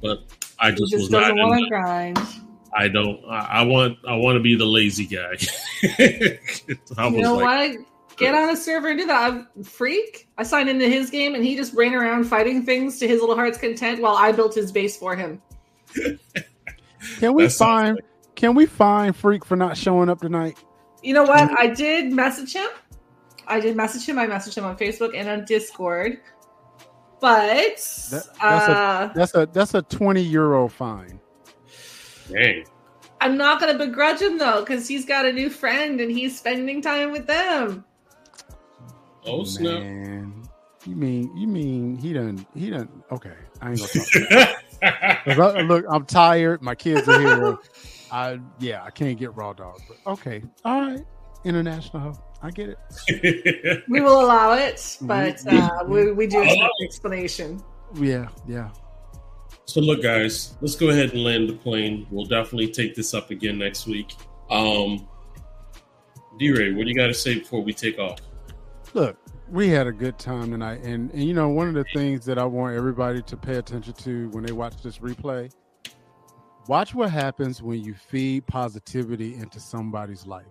[0.01, 0.19] but
[0.57, 1.35] I just, just was not.
[1.35, 2.19] want to grind.
[2.73, 3.19] I don't.
[3.29, 3.97] I, I want.
[4.07, 5.35] I want to be the lazy guy.
[6.97, 7.87] I You was know like, what?
[8.17, 9.33] Get on a server and do that.
[9.33, 10.29] I'm freak.
[10.37, 13.35] I signed into his game and he just ran around fighting things to his little
[13.35, 15.41] heart's content while I built his base for him.
[15.93, 18.01] Can we That sounds find?
[18.35, 20.57] Can we find Freak for not showing up tonight?
[21.01, 21.49] You know what?
[21.57, 22.67] I did message him.
[23.47, 24.17] I did message him.
[24.19, 26.19] I messaged him on Facebook and on Discord.
[27.21, 27.77] But
[28.11, 31.19] That- that's uh, a that's a that's a twenty euro fine.
[32.31, 32.65] Dang.
[33.21, 36.37] I'm not going to begrudge him though because he's got a new friend and he's
[36.37, 37.85] spending time with them.
[39.25, 39.79] Oh snap!
[39.81, 40.43] Man,
[40.85, 42.89] you mean you mean he done he done?
[43.11, 43.31] Okay,
[43.61, 45.25] I ain't gonna talk.
[45.25, 46.61] 'Cause I- look, I'm tired.
[46.61, 47.57] My kids are here.
[48.11, 49.81] I yeah, I can't get raw dog.
[49.87, 51.05] But okay, all right,
[51.43, 52.13] international.
[52.13, 52.21] hoe.
[52.41, 53.83] I get it.
[53.89, 57.63] We will allow it, but uh, we, we do expect an explanation.
[57.95, 58.69] Yeah, yeah.
[59.65, 62.05] So look, guys, let's go ahead and land the plane.
[62.11, 64.13] We'll definitely take this up again next week.
[64.51, 65.07] Um,
[66.37, 68.19] DRay, what do you got to say before we take off?
[68.93, 69.17] Look,
[69.49, 72.37] we had a good time tonight, and and you know one of the things that
[72.37, 75.51] I want everybody to pay attention to when they watch this replay.
[76.67, 80.45] Watch what happens when you feed positivity into somebody's life.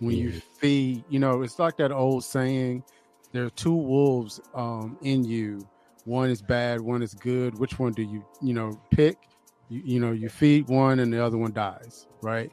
[0.00, 2.82] When you feed, you know, it's like that old saying:
[3.32, 5.66] there are two wolves um, in you.
[6.04, 7.58] One is bad, one is good.
[7.58, 9.18] Which one do you, you know, pick?
[9.68, 12.52] You, you know, you feed one, and the other one dies, right?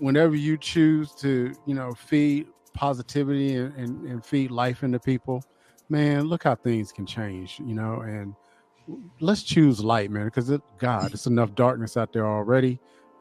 [0.00, 5.42] Whenever you choose to, you know, feed positivity and, and, and feed life into people,
[5.88, 8.34] man, look how things can change, you know, and
[9.20, 12.78] let's choose light, man, because it, God, it's enough darkness out there already.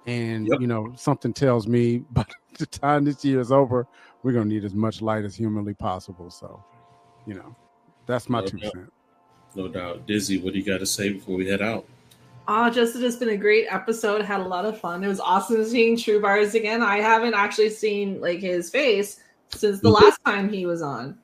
[0.08, 2.26] And you know, something tells me by
[2.58, 3.88] the time this year is over,
[4.24, 6.30] we're gonna need as much light as humanly possible.
[6.30, 6.64] So,
[7.26, 7.56] you know,
[8.06, 8.92] that's my No two cents.
[9.56, 10.08] No doubt.
[10.08, 11.86] Dizzy, what do you got to say before we head out?
[12.48, 14.22] Ah, Justin, it's been a great episode.
[14.24, 15.04] Had a lot of fun.
[15.04, 16.82] It was awesome seeing TruBarz again.
[16.82, 20.02] I haven't actually seen like his face since the Mhm.
[20.02, 21.18] last time he was on,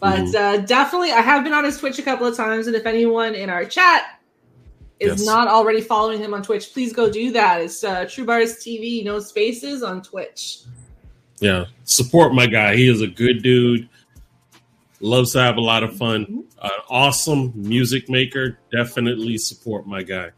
[0.00, 0.34] but Mhm.
[0.34, 2.66] uh, definitely I have been on his Twitch a couple of times.
[2.66, 4.20] And if anyone in our chat
[5.00, 5.26] is Yes.
[5.26, 7.60] not already following him on Twitch, please go do that.
[7.60, 10.60] It's uh, TruBarz TV, no spaces on Twitch.
[11.40, 12.76] Yeah, support my guy.
[12.76, 13.88] He is a good dude.
[15.00, 16.44] Loves to have a lot of fun.
[16.58, 18.58] Uh, awesome music maker.
[18.72, 20.30] Definitely support my guy.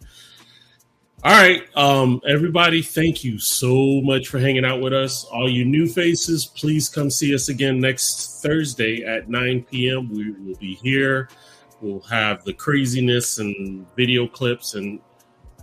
[1.25, 5.25] All right, um, everybody, thank you so much for hanging out with us.
[5.25, 10.09] All you new faces, please come see us again next Thursday at 9 p.m.
[10.11, 11.29] We will be here.
[11.81, 15.01] We'll have the craziness and video clips, and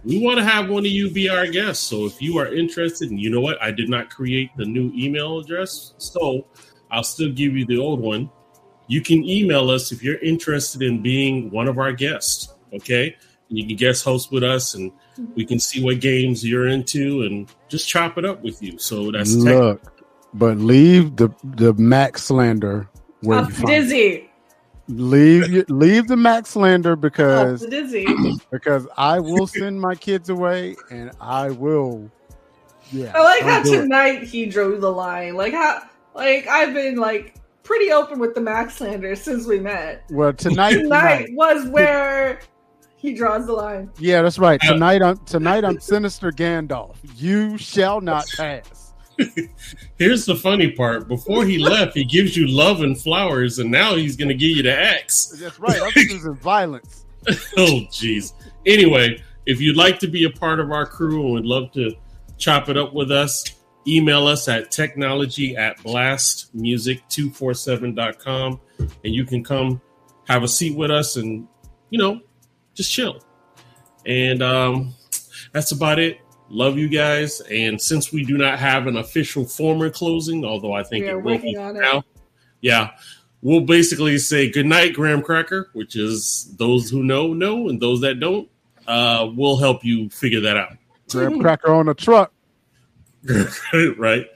[0.04, 1.84] we want to have one of you be our guest.
[1.84, 4.92] So if you are interested, and you know what, I did not create the new
[4.94, 6.48] email address, so
[6.92, 8.30] I'll still give you the old one.
[8.90, 12.54] You can email us if you're interested in being one of our guests.
[12.74, 13.16] Okay,
[13.48, 14.92] and you can guest host with us, and
[15.36, 18.78] we can see what games you're into, and just chop it up with you.
[18.78, 22.88] So that's tech- Look, but leave the the Max slander
[23.22, 23.68] where you find.
[23.68, 24.30] Dizzy.
[24.88, 28.06] Leave leave the Max slander because Oh, Dizzy.
[28.52, 32.12] because I will send my kids away and I will.
[32.92, 33.82] Yeah, I like I'll how do it.
[33.82, 35.34] tonight he drew the line.
[35.36, 35.82] Like how
[36.14, 37.34] like I've been like
[37.64, 40.04] pretty open with the Max Slander since we met.
[40.12, 42.42] Well, tonight, Tonight was where
[43.06, 43.90] he draws the line.
[44.00, 44.60] Yeah, that's right.
[44.62, 46.98] Tonight I'm tonight I'm Sinister Gandalf.
[47.16, 48.94] You shall not pass.
[49.98, 51.08] Here's the funny part.
[51.08, 54.50] Before he left, he gives you love and flowers, and now he's going to give
[54.50, 55.28] you the axe.
[55.40, 55.82] That's right.
[55.82, 57.06] I'm using violence.
[57.58, 58.34] oh, jeez.
[58.66, 61.94] Anyway, if you'd like to be a part of our crew and would love to
[62.38, 63.46] chop it up with us,
[63.88, 69.80] email us at technology at blastmusic247.com and you can come
[70.28, 71.48] have a seat with us and,
[71.90, 72.20] you know,
[72.76, 73.20] just chill.
[74.06, 74.94] And um,
[75.52, 76.20] that's about it.
[76.50, 77.42] Love you guys.
[77.50, 81.22] And since we do not have an official former closing, although I think it will
[81.22, 81.80] be working on it.
[81.80, 82.04] now,
[82.62, 82.92] yeah,
[83.42, 88.02] we'll basically say good night, Graham Cracker, which is those who know know, and those
[88.02, 88.48] that don't,
[88.88, 90.78] uh, we'll help you figure that out.
[91.10, 92.32] Graham Cracker on a truck.
[93.98, 94.28] right?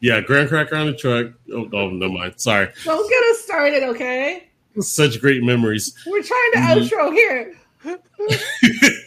[0.00, 1.32] Yeah, Graham Cracker on the truck.
[1.52, 2.34] Oh, oh, never mind.
[2.36, 2.68] Sorry.
[2.84, 4.48] Don't get us started, okay?
[4.80, 5.94] Such great memories.
[6.06, 6.88] We're trying to Mhm.
[6.88, 7.54] outro here.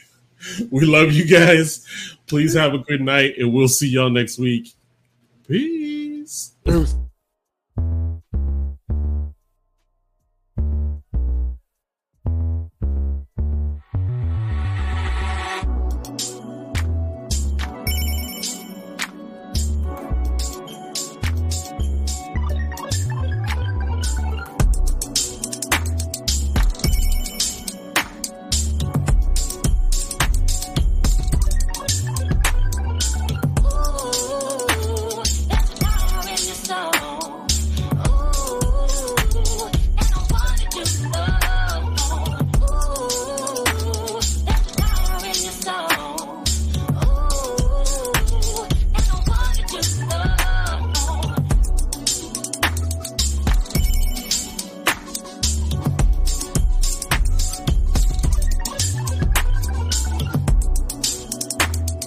[0.70, 1.84] We love you guys.
[2.28, 4.74] Please have a good night, and we'll see y'all next week.
[5.48, 6.52] Peace.
[6.64, 6.96] Peace.